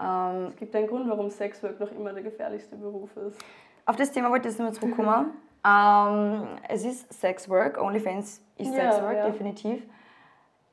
Ähm, 0.00 0.48
Es 0.50 0.56
gibt 0.56 0.74
einen 0.74 0.86
Grund, 0.88 1.08
warum 1.08 1.30
Sexwork 1.30 1.78
noch 1.80 1.90
immer 1.92 2.12
der 2.12 2.22
gefährlichste 2.22 2.76
Beruf 2.76 3.16
ist. 3.16 3.38
auf 3.86 3.96
das 3.96 4.10
Thema 4.10 4.30
wollte 4.30 4.48
ich 4.48 4.54
jetzt 4.54 4.58
noch 4.58 4.66
mal 4.66 4.72
zurückkommen. 4.72 5.30
ähm, 5.64 6.46
es 6.68 6.84
ist 6.84 7.12
Sexwork, 7.12 7.80
OnlyFans 7.80 8.42
ist 8.58 8.74
Ja, 8.74 8.92
Sexwork, 8.92 9.16
ja. 9.16 9.26
definitiv. 9.26 9.82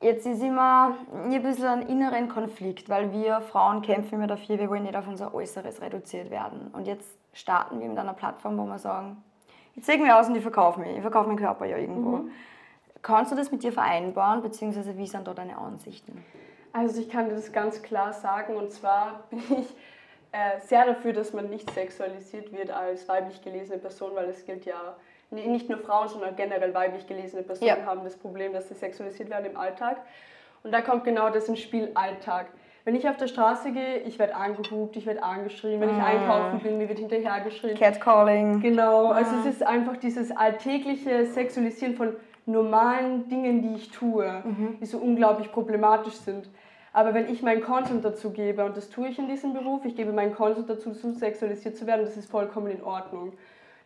Jetzt 0.00 0.26
ist 0.26 0.42
immer 0.42 0.96
ein 1.14 1.42
bisschen 1.42 1.66
ein 1.66 1.82
inneren 1.88 2.28
Konflikt, 2.28 2.88
weil 2.90 3.10
wir 3.12 3.40
Frauen 3.40 3.80
kämpfen 3.80 4.16
immer 4.16 4.26
dafür, 4.26 4.58
wir 4.58 4.68
wollen 4.68 4.82
nicht 4.82 4.96
auf 4.96 5.08
unser 5.08 5.32
Äußeres 5.32 5.80
reduziert 5.80 6.30
werden. 6.30 6.68
Und 6.74 6.86
jetzt 6.86 7.08
starten 7.32 7.80
wir 7.80 7.88
mit 7.88 7.96
einer 7.98 8.12
Plattform, 8.12 8.58
wo 8.58 8.64
wir 8.64 8.78
sagen, 8.78 9.22
ich 9.74 9.82
zeige 9.82 10.02
mich 10.02 10.12
aus 10.12 10.28
und 10.28 10.34
ich 10.36 10.42
verkaufe 10.42 10.80
mich, 10.80 10.94
ich 10.94 11.00
verkaufe 11.00 11.28
meinen 11.28 11.38
Körper 11.38 11.64
ja 11.64 11.78
irgendwo. 11.78 12.18
Mhm. 12.18 12.30
Kannst 13.04 13.30
du 13.30 13.36
das 13.36 13.52
mit 13.52 13.62
dir 13.62 13.70
vereinbaren, 13.70 14.40
beziehungsweise 14.40 14.96
wie 14.96 15.06
sind 15.06 15.28
da 15.28 15.34
deine 15.34 15.58
Ansichten? 15.58 16.24
Also 16.72 16.98
ich 17.02 17.10
kann 17.10 17.28
dir 17.28 17.34
das 17.34 17.52
ganz 17.52 17.82
klar 17.82 18.14
sagen 18.14 18.56
und 18.56 18.72
zwar 18.72 19.24
bin 19.30 19.40
ich 19.40 19.76
äh, 20.32 20.58
sehr 20.60 20.86
dafür, 20.86 21.12
dass 21.12 21.34
man 21.34 21.50
nicht 21.50 21.70
sexualisiert 21.74 22.50
wird 22.50 22.70
als 22.70 23.06
weiblich 23.06 23.42
gelesene 23.42 23.78
Person, 23.78 24.12
weil 24.14 24.30
es 24.30 24.46
gilt 24.46 24.64
ja, 24.64 24.96
nicht 25.30 25.68
nur 25.68 25.78
Frauen, 25.80 26.08
sondern 26.08 26.34
generell 26.34 26.72
weiblich 26.72 27.06
gelesene 27.06 27.42
Personen 27.42 27.68
Ja. 27.68 27.84
haben 27.84 28.04
das 28.04 28.16
Problem, 28.16 28.54
dass 28.54 28.68
sie 28.68 28.74
sexualisiert 28.74 29.28
werden 29.28 29.50
im 29.50 29.56
Alltag. 29.58 29.98
Und 30.62 30.72
da 30.72 30.80
kommt 30.80 31.04
genau 31.04 31.28
das 31.28 31.46
ins 31.46 31.60
Spiel 31.60 31.90
Alltag. 31.94 32.46
Wenn 32.86 32.94
ich 32.94 33.06
auf 33.06 33.18
der 33.18 33.26
Straße 33.28 33.70
gehe, 33.72 33.98
ich 33.98 34.18
werde 34.18 34.34
angehupt, 34.34 34.96
ich 34.96 35.04
werde 35.04 35.22
angeschrien. 35.22 35.78
Wenn 35.78 35.90
ich 35.90 35.96
Ah. 36.02 36.06
einkaufen 36.06 36.60
bin, 36.60 36.78
mir 36.78 36.88
wird 36.88 36.98
hinterhergeschrien. 37.00 37.76
Catcalling. 37.76 38.60
Genau, 38.60 39.10
also 39.10 39.30
es 39.40 39.46
ist 39.56 39.62
einfach 39.62 39.98
dieses 39.98 40.34
alltägliche 40.34 41.26
Sexualisieren 41.26 41.96
von 41.96 42.16
normalen 42.46 43.28
Dingen, 43.28 43.62
die 43.62 43.74
ich 43.76 43.90
tue, 43.90 44.42
die 44.80 44.86
so 44.86 44.98
unglaublich 44.98 45.50
problematisch 45.52 46.14
sind. 46.14 46.48
Aber 46.92 47.12
wenn 47.12 47.28
ich 47.28 47.42
meinen 47.42 47.62
Content 47.62 48.04
dazu 48.04 48.30
gebe, 48.30 48.64
und 48.64 48.76
das 48.76 48.88
tue 48.88 49.08
ich 49.08 49.18
in 49.18 49.26
diesem 49.26 49.52
Beruf, 49.52 49.84
ich 49.84 49.96
gebe 49.96 50.12
meinen 50.12 50.34
Content 50.34 50.70
dazu, 50.70 50.92
zu 50.92 51.12
sexualisiert 51.12 51.76
zu 51.76 51.86
werden, 51.86 52.04
das 52.04 52.16
ist 52.16 52.30
vollkommen 52.30 52.70
in 52.70 52.82
Ordnung. 52.84 53.32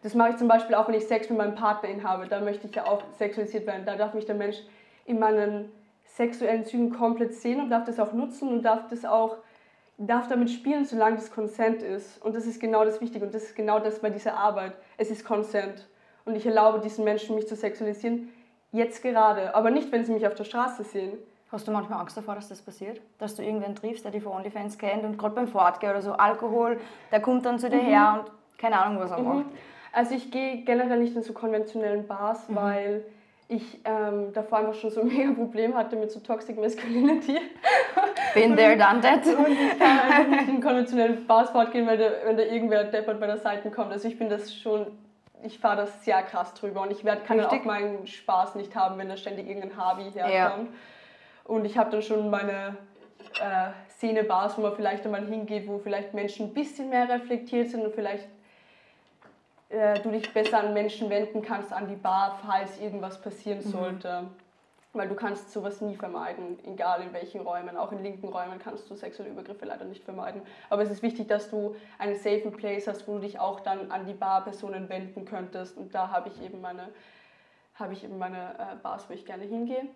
Das 0.03 0.15
mache 0.15 0.31
ich 0.31 0.37
zum 0.37 0.47
Beispiel 0.47 0.75
auch, 0.75 0.87
wenn 0.89 0.95
ich 0.95 1.07
Sex 1.07 1.29
mit 1.31 1.39
meinem 1.39 1.55
Partner 1.55 1.89
habe. 2.03 2.29
Da 2.29 2.41
möchte 2.41 2.67
ich 2.69 2.75
ja 2.75 2.87
auch 2.87 3.03
sexualisiert 3.17 3.67
werden. 3.67 3.85
Da 3.87 3.97
darf 3.97 4.15
mich 4.15 4.27
der 4.27 4.35
Mensch 4.35 4.59
in 5.07 5.19
meinen 5.19 5.73
sexuellen 6.05 6.65
Zügen 6.65 6.93
komplett 6.93 7.35
sehen 7.35 7.61
und 7.61 7.71
darf 7.71 7.85
das 7.85 7.99
auch 7.99 8.13
nutzen 8.13 8.49
und 8.49 8.63
darf 8.63 8.89
das 8.89 9.05
auch 9.05 9.39
darf 9.99 10.29
damit 10.29 10.51
spielen, 10.51 10.85
solange 10.85 11.17
das 11.17 11.33
Consent 11.33 11.83
ist. 11.83 12.23
Und 12.23 12.37
das 12.37 12.47
ist 12.47 12.61
genau 12.61 12.85
das 12.85 13.01
Wichtige 13.01 13.25
und 13.25 13.35
das 13.35 13.45
ist 13.45 13.57
genau 13.57 13.81
das 13.81 13.99
bei 13.99 14.11
dieser 14.11 14.37
Arbeit. 14.37 14.75
Es 14.97 15.11
ist 15.11 15.25
Consent. 15.25 15.89
Und 16.25 16.37
ich 16.37 16.47
erlaube 16.47 16.81
diesen 16.81 17.05
Menschen, 17.05 17.35
mich 17.35 17.49
zu 17.49 17.57
sexualisieren, 17.57 18.29
jetzt 18.73 19.03
gerade. 19.03 19.55
Aber 19.55 19.71
nicht, 19.71 19.91
wenn 19.93 20.05
sie 20.05 20.13
mich 20.13 20.27
auf 20.27 20.35
der 20.35 20.45
Straße 20.45 20.85
sehen. 20.85 21.19
Hast 21.51 21.67
du 21.67 21.73
manchmal 21.73 22.01
Angst 22.01 22.15
davor, 22.15 22.35
dass 22.35 22.49
das 22.49 22.61
passiert? 22.61 23.01
Dass 23.19 23.35
du 23.35 23.43
irgendwen 23.43 23.75
triffst, 23.75 24.05
der 24.05 24.13
die 24.13 24.21
von 24.21 24.33
OnlyFans 24.33 24.77
kennt 24.77 25.05
und 25.05 25.17
gerade 25.17 25.35
beim 25.35 25.49
Fortgehen 25.49 25.91
oder 25.91 26.03
so 26.03 26.13
Alkohol, 26.13 26.79
der 27.11 27.21
kommt 27.21 27.47
dann 27.47 27.59
zu 27.59 27.71
dir 27.71 27.79
her 27.79 28.21
und 28.21 28.59
keine 28.59 28.79
Ahnung, 28.79 29.01
was 29.01 29.11
er 29.11 29.21
macht. 29.23 29.47
Also 29.93 30.15
ich 30.15 30.31
gehe 30.31 30.59
generell 30.65 30.99
nicht 30.99 31.17
in 31.17 31.23
so 31.23 31.33
konventionellen 31.33 32.07
Bars, 32.07 32.45
weil 32.49 33.05
ich 33.49 33.81
ähm, 33.85 34.33
davor 34.35 34.59
einfach 34.59 34.75
schon 34.75 34.91
so 34.91 35.01
ein 35.01 35.09
mega 35.17 35.33
Problem 35.33 35.75
hatte 35.75 35.97
mit 35.97 36.11
so 36.11 36.21
Toxic 36.21 36.59
Masculinity. 36.59 37.39
Been 38.35 38.55
there, 38.55 38.77
done 38.77 39.01
that. 39.01 39.27
Und 39.27 39.49
ich 39.49 39.79
kann 39.79 39.99
einfach 39.99 40.29
nicht 40.29 40.49
in 40.49 40.61
konventionellen 40.61 41.27
Bars 41.27 41.51
fortgehen, 41.51 41.87
weil 41.87 41.97
da, 41.97 42.11
wenn 42.25 42.37
da 42.37 42.43
irgendwer 42.43 42.85
deppert 42.85 43.19
bei 43.19 43.27
der 43.27 43.39
Seite 43.39 43.71
kommt. 43.71 43.91
Also 43.91 44.07
ich 44.07 44.19
bin 44.19 44.29
das 44.29 44.55
schon, 44.55 44.87
ich 45.43 45.59
fahre 45.59 45.77
das 45.77 46.05
sehr 46.05 46.23
krass 46.23 46.55
drüber 46.55 46.83
und 46.83 46.91
ich 46.91 47.05
werd, 47.05 47.25
kann 47.25 47.39
Richtig. 47.41 47.61
auch 47.61 47.65
meinen 47.65 48.07
Spaß 48.07 48.55
nicht 48.55 48.75
haben, 48.75 48.99
wenn 48.99 49.09
da 49.09 49.17
ständig 49.17 49.49
irgendein 49.49 49.77
Harvey 49.77 50.11
herkommt. 50.11 50.71
Und 51.45 51.65
ich 51.65 51.79
habe 51.79 51.91
dann 51.91 52.03
schon 52.03 52.29
meine 52.31 52.77
äh, 53.41 53.71
Szene-Bars, 53.91 54.59
wo 54.59 54.63
man 54.63 54.75
vielleicht 54.75 55.05
einmal 55.05 55.25
hingeht, 55.25 55.67
wo 55.67 55.79
vielleicht 55.79 56.15
Menschen 56.15 56.47
ein 56.47 56.55
bisschen 56.55 56.91
mehr 56.91 57.09
reflektiert 57.09 57.71
sind 57.71 57.85
und 57.85 57.95
vielleicht 57.95 58.29
äh, 59.71 60.01
du 60.01 60.11
dich 60.11 60.33
besser 60.33 60.61
an 60.61 60.75
Menschen 60.75 61.11
wenden 61.11 61.43
kannst, 61.43 61.73
an 61.73 61.89
die 61.89 61.97
Bar, 61.97 62.39
falls 62.47 62.79
irgendwas 62.81 63.21
passieren 63.21 63.63
sollte. 63.63 64.25
Weil 64.99 65.09
du 65.09 65.15
kannst 65.15 65.53
sowas 65.53 65.81
nie 65.81 65.95
vermeiden, 65.95 66.59
egal 66.65 67.03
in 67.03 67.13
welchen 67.13 67.41
Räumen. 67.43 67.77
Auch 67.77 67.93
in 67.93 68.03
linken 68.03 68.29
Räumen 68.29 68.59
kannst 68.59 68.91
du 68.91 68.97
sexuelle 68.97 69.31
Übergriffe 69.31 69.65
leider 69.65 69.85
nicht 69.85 70.03
vermeiden. 70.03 70.43
Aber 70.71 70.83
es 70.83 70.91
ist 70.91 71.03
wichtig, 71.03 71.29
dass 71.29 71.51
du 71.51 71.77
einen 71.99 72.17
safen 72.17 72.51
Place 72.51 72.89
hast, 72.89 73.07
wo 73.07 73.15
du 73.15 73.21
dich 73.21 73.39
auch 73.39 73.61
dann 73.61 73.93
an 73.93 74.07
die 74.07 74.13
Barpersonen 74.13 74.89
wenden 74.89 75.25
könntest. 75.25 75.79
Und 75.79 75.95
da 75.95 76.11
habe 76.11 76.29
ich 76.31 76.43
eben 76.43 76.61
meine, 76.61 76.89
habe 77.77 77.93
ich 77.93 78.03
eben 78.03 78.19
meine 78.19 78.55
äh, 78.59 78.77
Bars, 78.83 79.09
wo 79.09 79.15
ich 79.15 79.25
gerne 79.25 79.45
hingehe. 79.45 79.87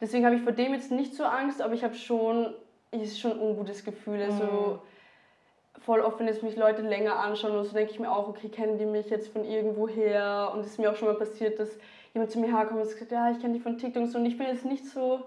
Deswegen 0.00 0.26
habe 0.26 0.34
ich 0.34 0.42
vor 0.42 0.52
dem 0.52 0.74
jetzt 0.74 0.90
nicht 0.90 1.14
so 1.14 1.22
Angst, 1.24 1.62
aber 1.62 1.74
ich 1.74 1.84
habe 1.84 1.94
schon, 1.94 2.52
ist 2.90 3.20
schon 3.20 3.32
ein 3.32 3.38
ungutes 3.38 3.84
Gefühl. 3.84 4.20
Also 4.20 4.80
voll 5.78 6.00
oft, 6.00 6.18
wenn 6.18 6.26
jetzt 6.26 6.42
mich 6.42 6.56
Leute 6.56 6.82
länger 6.82 7.20
anschauen 7.20 7.56
und 7.56 7.64
so 7.64 7.72
denke 7.72 7.92
ich 7.92 8.00
mir 8.00 8.10
auch, 8.10 8.28
okay, 8.28 8.48
kennen 8.48 8.78
die 8.78 8.86
mich 8.86 9.10
jetzt 9.10 9.32
von 9.32 9.44
irgendwo 9.44 9.86
her? 9.86 10.50
Und 10.52 10.60
es 10.60 10.72
ist 10.72 10.78
mir 10.78 10.90
auch 10.90 10.96
schon 10.96 11.06
mal 11.08 11.14
passiert, 11.14 11.60
dass 11.60 11.70
jemand 12.14 12.30
zu 12.30 12.38
mir 12.38 12.56
herkommt 12.56 12.80
und 12.80 12.88
sagt, 12.88 13.10
ja, 13.10 13.30
ich 13.30 13.40
kenne 13.40 13.54
dich 13.54 13.62
von 13.62 13.78
TikTok 13.78 14.02
und 14.02 14.08
so. 14.08 14.18
Und 14.18 14.26
ich 14.26 14.36
bin 14.38 14.46
jetzt 14.46 14.64
nicht 14.64 14.86
so, 14.86 15.20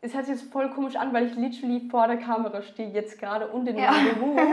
es 0.00 0.14
hört 0.14 0.26
sich 0.26 0.40
jetzt 0.40 0.52
voll 0.52 0.70
komisch 0.70 0.96
an, 0.96 1.12
weil 1.12 1.26
ich 1.26 1.34
literally 1.36 1.88
vor 1.90 2.06
der 2.06 2.16
Kamera 2.16 2.62
stehe, 2.62 2.88
jetzt 2.90 3.18
gerade 3.18 3.46
und 3.48 3.68
in 3.68 3.78
Ja. 3.78 3.90
meinem 3.92 4.14
Beruf. 4.18 4.50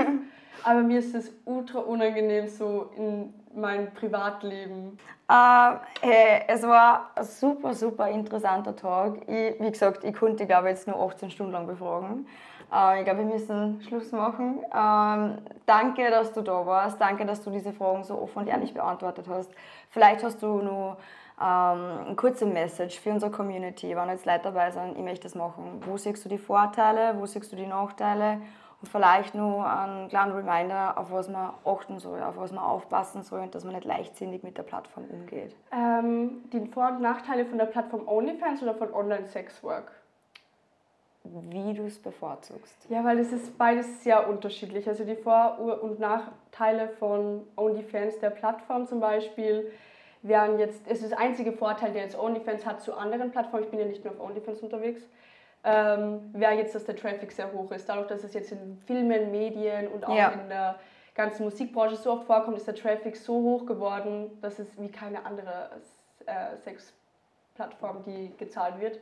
Aber 0.64 0.82
mir 0.82 1.00
ist 1.00 1.14
es 1.16 1.32
ultra 1.46 1.80
unangenehm 1.80 2.48
so 2.48 2.90
in 2.96 3.34
meinem 3.56 3.92
Privatleben. 3.94 4.98
Äh, 5.30 5.72
hey, 6.02 6.42
es 6.48 6.64
war 6.64 7.12
ein 7.16 7.24
super, 7.24 7.74
super 7.74 8.10
interessanter 8.10 8.76
Tag. 8.76 9.18
Ich, 9.28 9.60
wie 9.60 9.72
gesagt, 9.72 10.04
ich 10.04 10.16
konnte, 10.16 10.46
glaube 10.46 10.70
jetzt 10.70 10.88
nur 10.88 11.00
18 11.00 11.30
Stunden 11.32 11.52
lang 11.54 11.68
befragen. 11.68 12.28
Äh, 12.74 13.00
ich 13.00 13.06
glaube, 13.06 13.20
wir 13.20 13.26
müssen 13.34 13.82
Schluss 13.82 14.12
machen. 14.12 14.60
Ähm, 14.76 15.38
danke, 15.66 16.10
dass 16.10 16.34
du 16.34 16.42
da 16.42 16.66
warst. 16.66 17.00
Danke, 17.00 17.26
dass 17.26 17.44
du 17.44 17.50
diese 17.52 17.72
Fragen 17.74 18.04
so 18.04 18.20
offen 18.20 18.40
und 18.40 18.48
ehrlich 18.48 18.74
beantwortet 18.74 19.26
hast. 19.30 19.52
Vielleicht 19.90 20.24
hast 20.24 20.42
du 20.42 20.62
noch 20.62 20.98
ähm, 21.40 22.06
eine 22.06 22.16
kurze 22.16 22.46
Message 22.46 23.00
für 23.00 23.12
unsere 23.12 23.32
Community, 23.32 23.96
wenn 23.96 24.10
jetzt 24.10 24.26
Leute 24.26 24.44
dabei 24.44 24.72
sind, 24.72 24.98
ich 24.98 25.04
möchte 25.04 25.24
das 25.24 25.36
machen. 25.36 25.82
Wo 25.86 25.98
siehst 25.98 26.26
du 26.26 26.30
die 26.30 26.38
Vorteile, 26.38 27.16
wo 27.20 27.26
siehst 27.26 27.52
du 27.52 27.56
die 27.56 27.68
Nachteile? 27.68 28.42
Und 28.80 28.90
vielleicht 28.90 29.34
nur 29.34 29.68
einen 29.68 30.08
kleinen 30.08 30.34
Reminder, 30.34 30.98
auf 30.98 31.12
was 31.12 31.30
man 31.30 31.52
achten 31.66 31.98
soll, 31.98 32.22
auf 32.22 32.38
was 32.38 32.52
man 32.52 32.64
aufpassen 32.64 33.24
soll 33.24 33.40
und 33.42 33.56
dass 33.56 33.64
man 33.64 33.74
nicht 33.74 33.86
leichtsinnig 33.86 34.44
mit 34.44 34.58
der 34.58 34.64
Plattform 34.64 35.06
umgeht. 35.06 35.56
Ähm, 35.72 36.44
die 36.54 36.66
Vor- 36.68 36.90
und 36.90 37.02
Nachteile 37.02 37.46
von 37.46 37.58
der 37.58 37.66
Plattform 37.66 38.08
OnlyFans 38.08 38.62
oder 38.62 38.76
von 38.76 38.94
Online-Sex-Work? 38.94 39.92
Wie 41.24 41.74
du 41.74 41.86
es 41.86 42.00
bevorzugst. 42.00 42.88
Ja, 42.90 43.04
weil 43.04 43.20
es 43.20 43.34
ist 43.34 43.58
beides 43.58 44.04
sehr 44.04 44.30
unterschiedlich. 44.30 44.88
Also 44.88 45.04
die 45.04 45.16
Vor- 45.16 45.82
und 45.82 46.00
Nachteile 46.00 46.88
von 46.88 47.48
OnlyFans, 47.56 48.20
der 48.20 48.30
Plattform 48.30 48.86
zum 48.86 49.00
Beispiel, 49.00 49.72
wären 50.22 50.60
jetzt, 50.60 50.88
es 50.88 51.02
ist 51.02 51.12
der 51.12 51.20
einzige 51.20 51.52
Vorteil, 51.54 51.94
der 51.94 52.04
jetzt 52.04 52.18
OnlyFans 52.18 52.66
hat 52.66 52.82
zu 52.82 52.94
anderen 52.94 53.32
Plattformen, 53.32 53.64
ich 53.66 53.70
bin 53.72 53.80
ja 53.80 53.86
nicht 53.86 54.04
nur 54.04 54.14
auf 54.14 54.20
OnlyFans 54.20 54.62
unterwegs, 54.62 55.04
ähm, 55.64 56.30
wäre 56.34 56.54
jetzt, 56.54 56.76
dass 56.76 56.86
der 56.86 56.96
Traffic 56.96 57.32
sehr 57.32 57.52
hoch 57.52 57.72
ist. 57.72 57.90
Dadurch, 57.90 58.08
dass 58.08 58.24
es 58.24 58.34
jetzt 58.34 58.52
in 58.52 58.78
Filmen, 58.86 59.32
Medien 59.32 59.88
und 59.88 60.06
auch 60.06 60.16
Ja. 60.16 60.30
in 60.30 60.50
der 60.50 60.80
ganzen 61.16 61.44
Musikbranche 61.44 61.96
so 61.96 62.12
oft 62.12 62.26
vorkommt, 62.26 62.58
ist 62.58 62.68
der 62.68 62.76
Traffic 62.76 63.16
so 63.16 63.34
hoch 63.42 63.66
geworden, 63.66 64.38
dass 64.42 64.60
es 64.60 64.80
wie 64.80 64.90
keine 64.90 65.26
andere 65.26 65.72
äh, 66.26 66.56
Sexplattform, 66.58 68.04
die 68.04 68.34
gezahlt 68.38 68.80
wird. 68.80 69.00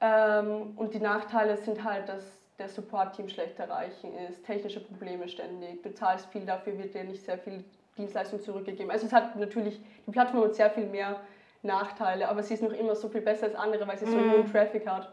Ähm, 0.00 0.72
und 0.76 0.92
die 0.94 1.00
Nachteile 1.00 1.56
sind 1.56 1.84
halt, 1.84 2.08
dass 2.08 2.24
der 2.58 2.68
Support-Team 2.68 3.28
schlecht 3.28 3.58
erreichen 3.58 4.12
ist, 4.28 4.44
technische 4.44 4.80
Probleme 4.80 5.28
ständig, 5.28 5.82
du 5.82 5.94
zahlst 5.94 6.26
viel, 6.26 6.44
dafür 6.44 6.76
wird 6.78 6.94
dir 6.94 7.04
nicht 7.04 7.24
sehr 7.24 7.38
viel 7.38 7.64
Dienstleistung 7.96 8.40
zurückgegeben. 8.40 8.90
Also 8.90 9.06
es 9.06 9.12
hat 9.12 9.36
natürlich, 9.36 9.80
die 10.06 10.10
Plattform 10.10 10.44
hat 10.44 10.54
sehr 10.54 10.70
viel 10.70 10.86
mehr 10.86 11.20
Nachteile, 11.62 12.28
aber 12.28 12.42
sie 12.42 12.54
ist 12.54 12.62
noch 12.62 12.72
immer 12.72 12.94
so 12.94 13.08
viel 13.08 13.20
besser 13.20 13.46
als 13.46 13.54
andere, 13.54 13.86
weil 13.86 13.98
sie 13.98 14.06
so 14.06 14.16
einen 14.16 14.32
hohen 14.32 14.50
Traffic 14.50 14.86
hat. 14.86 15.12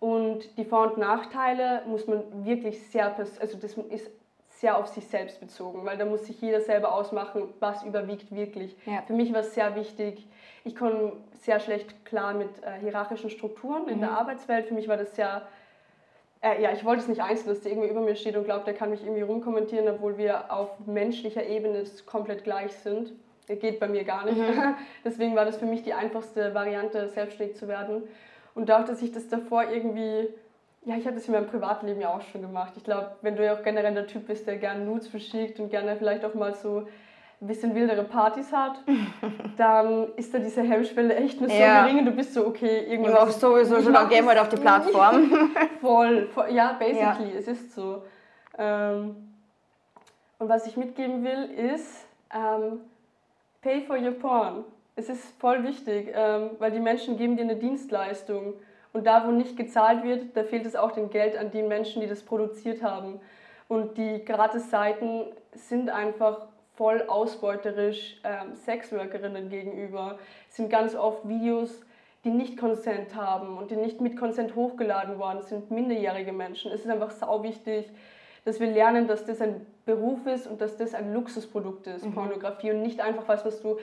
Und 0.00 0.56
die 0.56 0.64
Vor- 0.64 0.92
und 0.92 0.98
Nachteile 0.98 1.82
muss 1.86 2.06
man 2.06 2.44
wirklich 2.44 2.80
sehr, 2.88 3.16
also 3.16 3.58
das 3.58 3.76
ist 3.76 4.10
sehr 4.48 4.76
auf 4.76 4.88
sich 4.88 5.06
selbst 5.06 5.40
bezogen, 5.40 5.84
weil 5.84 5.96
da 5.96 6.04
muss 6.04 6.26
sich 6.26 6.40
jeder 6.40 6.60
selber 6.60 6.92
ausmachen, 6.92 7.54
was 7.60 7.84
überwiegt 7.84 8.34
wirklich. 8.34 8.76
Ja. 8.86 9.02
Für 9.06 9.12
mich 9.12 9.32
war 9.32 9.40
es 9.40 9.54
sehr 9.54 9.74
wichtig, 9.76 10.28
ich 10.64 10.74
komme 10.74 11.12
sehr 11.32 11.60
schlecht 11.60 12.04
klar 12.04 12.34
mit 12.34 12.62
äh, 12.62 12.80
hierarchischen 12.80 13.30
Strukturen 13.30 13.88
in 13.88 14.00
der 14.00 14.10
Arbeitswelt. 14.10 14.66
Für 14.66 14.74
mich 14.74 14.88
war 14.88 14.96
das 14.96 15.14
sehr, 15.14 15.42
äh, 16.40 16.62
ja, 16.62 16.72
ich 16.72 16.84
wollte 16.84 17.02
es 17.02 17.08
nicht 17.08 17.22
einzeln, 17.22 17.48
dass 17.48 17.62
der 17.62 17.72
irgendwie 17.72 17.88
über 17.88 18.00
mir 18.00 18.14
steht 18.14 18.36
und 18.36 18.44
glaubt, 18.44 18.66
der 18.66 18.74
kann 18.74 18.90
mich 18.90 19.02
irgendwie 19.02 19.22
rumkommentieren, 19.22 19.88
obwohl 19.88 20.18
wir 20.18 20.52
auf 20.52 20.70
menschlicher 20.86 21.44
Ebene 21.44 21.82
komplett 22.06 22.44
gleich 22.44 22.72
sind. 22.72 23.12
Das 23.48 23.58
geht 23.58 23.80
bei 23.80 23.88
mir 23.88 24.04
gar 24.04 24.24
nicht. 24.24 24.38
Deswegen 25.04 25.34
war 25.34 25.44
das 25.44 25.56
für 25.56 25.66
mich 25.66 25.82
die 25.82 25.94
einfachste 25.94 26.54
Variante, 26.54 27.08
selbstständig 27.08 27.56
zu 27.56 27.66
werden. 27.66 28.02
Und 28.54 28.70
auch, 28.70 28.84
dass 28.84 29.02
ich 29.02 29.12
das 29.12 29.28
davor 29.28 29.64
irgendwie, 29.70 30.28
ja, 30.84 30.96
ich 30.96 31.06
habe 31.06 31.14
das 31.14 31.26
in 31.26 31.32
meinem 31.32 31.46
Privatleben 31.46 32.00
ja 32.00 32.14
auch 32.14 32.20
schon 32.22 32.42
gemacht. 32.42 32.74
Ich 32.76 32.84
glaube, 32.84 33.12
wenn 33.22 33.36
du 33.36 33.44
ja 33.44 33.54
auch 33.54 33.62
generell 33.62 33.94
der 33.94 34.06
Typ 34.06 34.26
bist, 34.26 34.46
der 34.46 34.58
gerne 34.58 34.84
Nudes 34.84 35.08
verschickt 35.08 35.58
und 35.60 35.70
gerne 35.70 35.96
vielleicht 35.96 36.24
auch 36.24 36.34
mal 36.34 36.54
so 36.54 36.86
ein 37.40 37.46
bisschen 37.46 37.74
wildere 37.74 38.02
Partys 38.04 38.52
hat, 38.52 38.82
dann 39.56 40.08
ist 40.16 40.34
da 40.34 40.38
diese 40.38 40.62
Hemmschwelle 40.62 41.14
echt 41.16 41.40
nur 41.40 41.48
so 41.48 41.54
Ja. 41.56 41.82
gering 41.84 42.00
und 42.00 42.06
du 42.06 42.10
bist 42.12 42.34
so, 42.34 42.46
okay, 42.46 42.78
Ich 42.80 42.90
irgendwann. 42.92 43.12
mache 43.14 43.30
sowieso 43.32 43.76
Ich 43.78 43.84
schon, 43.84 43.92
mach 43.92 44.00
dann 44.02 44.08
gehen 44.10 44.24
wir 44.24 44.30
halt 44.30 44.40
auf 44.40 44.48
die 44.48 44.56
Plattform. 44.60 45.30
Voll, 45.80 46.26
voll 46.34 46.50
ja, 46.50 46.72
basically, 46.78 47.32
es 47.36 47.46
ist 47.46 47.72
so. 47.74 48.02
Ähm, 48.58 49.14
und 50.40 50.48
was 50.48 50.66
ich 50.66 50.76
mitgeben 50.76 51.24
will, 51.24 51.44
ist, 51.74 52.06
ähm, 52.34 52.80
pay 53.62 53.82
for 53.82 53.96
your 53.96 54.12
porn. 54.12 54.64
Es 54.96 55.08
ist 55.08 55.38
voll 55.40 55.62
wichtig, 55.62 56.12
ähm, 56.14 56.50
weil 56.58 56.72
die 56.72 56.80
Menschen 56.80 57.16
geben 57.16 57.36
dir 57.36 57.42
eine 57.42 57.56
Dienstleistung. 57.56 58.54
Und 58.92 59.06
da, 59.06 59.24
wo 59.26 59.30
nicht 59.30 59.56
gezahlt 59.56 60.02
wird, 60.02 60.36
da 60.36 60.42
fehlt 60.42 60.66
es 60.66 60.74
auch 60.74 60.90
dem 60.92 61.10
Geld 61.10 61.36
an 61.36 61.50
die 61.52 61.62
Menschen, 61.62 62.00
die 62.02 62.08
das 62.08 62.22
produziert 62.22 62.82
haben. 62.82 63.20
Und 63.68 63.96
die 63.98 64.24
Gratis-Seiten 64.24 65.24
sind 65.52 65.90
einfach 65.90 66.46
voll 66.78 67.02
ausbeuterisch 67.08 68.20
ähm, 68.22 68.54
Sexworkerinnen 68.54 69.50
gegenüber. 69.50 70.16
Es 70.48 70.54
sind 70.56 70.70
ganz 70.70 70.94
oft 70.94 71.28
Videos, 71.28 71.82
die 72.24 72.30
nicht 72.30 72.56
Consent 72.56 73.16
haben 73.16 73.58
und 73.58 73.72
die 73.72 73.76
nicht 73.76 74.00
mit 74.00 74.16
Consent 74.16 74.54
hochgeladen 74.54 75.18
worden 75.18 75.42
sind, 75.42 75.72
minderjährige 75.72 76.32
Menschen. 76.32 76.70
Es 76.70 76.84
ist 76.84 76.90
einfach 76.90 77.10
sau 77.10 77.42
wichtig, 77.42 77.90
dass 78.44 78.60
wir 78.60 78.68
lernen, 78.68 79.08
dass 79.08 79.24
das 79.26 79.40
ein 79.40 79.66
Beruf 79.86 80.24
ist 80.26 80.46
und 80.46 80.60
dass 80.60 80.76
das 80.76 80.94
ein 80.94 81.12
Luxusprodukt 81.12 81.88
ist, 81.88 82.08
Pornografie 82.14 82.70
und 82.70 82.82
nicht 82.82 83.00
einfach 83.00 83.26
was, 83.26 83.44
was 83.44 83.60
du 83.60 83.78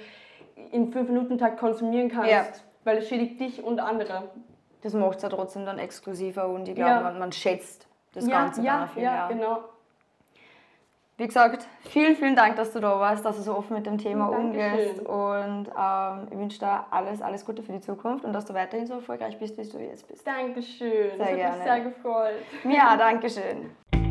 in 0.71 0.93
fünf 0.93 1.09
Minuten 1.09 1.37
Tag 1.37 1.57
konsumieren 1.59 2.07
kannst, 2.09 2.31
Ja. 2.31 2.45
weil 2.85 2.99
es 2.99 3.09
schädigt 3.09 3.41
dich 3.41 3.61
und 3.61 3.79
andere. 3.81 4.29
Das 4.83 4.93
macht 4.93 5.17
es 5.17 5.23
ja 5.23 5.29
trotzdem 5.29 5.65
dann 5.65 5.79
exklusiver 5.79 6.47
und 6.47 6.69
ich 6.69 6.75
glaube, 6.75 6.91
Ja. 6.91 7.01
man, 7.01 7.19
man 7.19 7.31
schätzt 7.33 7.87
das 8.13 8.25
ja, 8.25 8.43
Ganze 8.43 8.61
dann 8.61 8.65
ja, 8.65 8.83
auch 8.85 8.89
viel 8.89 9.03
ja, 9.03 9.27
mehr. 9.27 9.37
genau. 9.37 9.59
Wie 11.17 11.27
gesagt, 11.27 11.65
vielen, 11.89 12.17
vielen 12.17 12.35
Dank, 12.35 12.57
dass 12.57 12.73
du 12.73 12.81
da 12.81 12.99
warst, 12.99 13.23
dass 13.23 13.37
du 13.37 13.41
so 13.41 13.55
offen 13.55 13.75
mit 13.75 13.85
dem 13.85 13.97
Thema 13.97 14.31
Dankeschön. 14.31 14.71
umgehst 14.71 14.99
und 14.99 15.67
ähm, 15.79 16.27
ich 16.29 16.37
wünsche 16.37 16.59
dir 16.59 16.85
alles, 16.91 17.21
alles 17.21 17.45
Gute 17.45 17.63
für 17.63 17.71
die 17.71 17.79
Zukunft 17.79 18.25
und 18.25 18.33
dass 18.33 18.43
du 18.45 18.53
weiterhin 18.53 18.85
so 18.85 18.95
erfolgreich 18.95 19.39
bist, 19.39 19.57
wie 19.57 19.63
du 19.63 19.79
jetzt 19.79 20.07
bist. 20.09 20.27
Dankeschön. 20.27 21.17
das 21.17 21.27
hat 21.27 21.35
gerne. 21.35 21.55
mich 21.55 21.63
sehr 21.63 21.79
gefreut. 21.79 22.35
Ja, 22.65 22.97
danke 22.97 23.29
schön. 23.29 24.04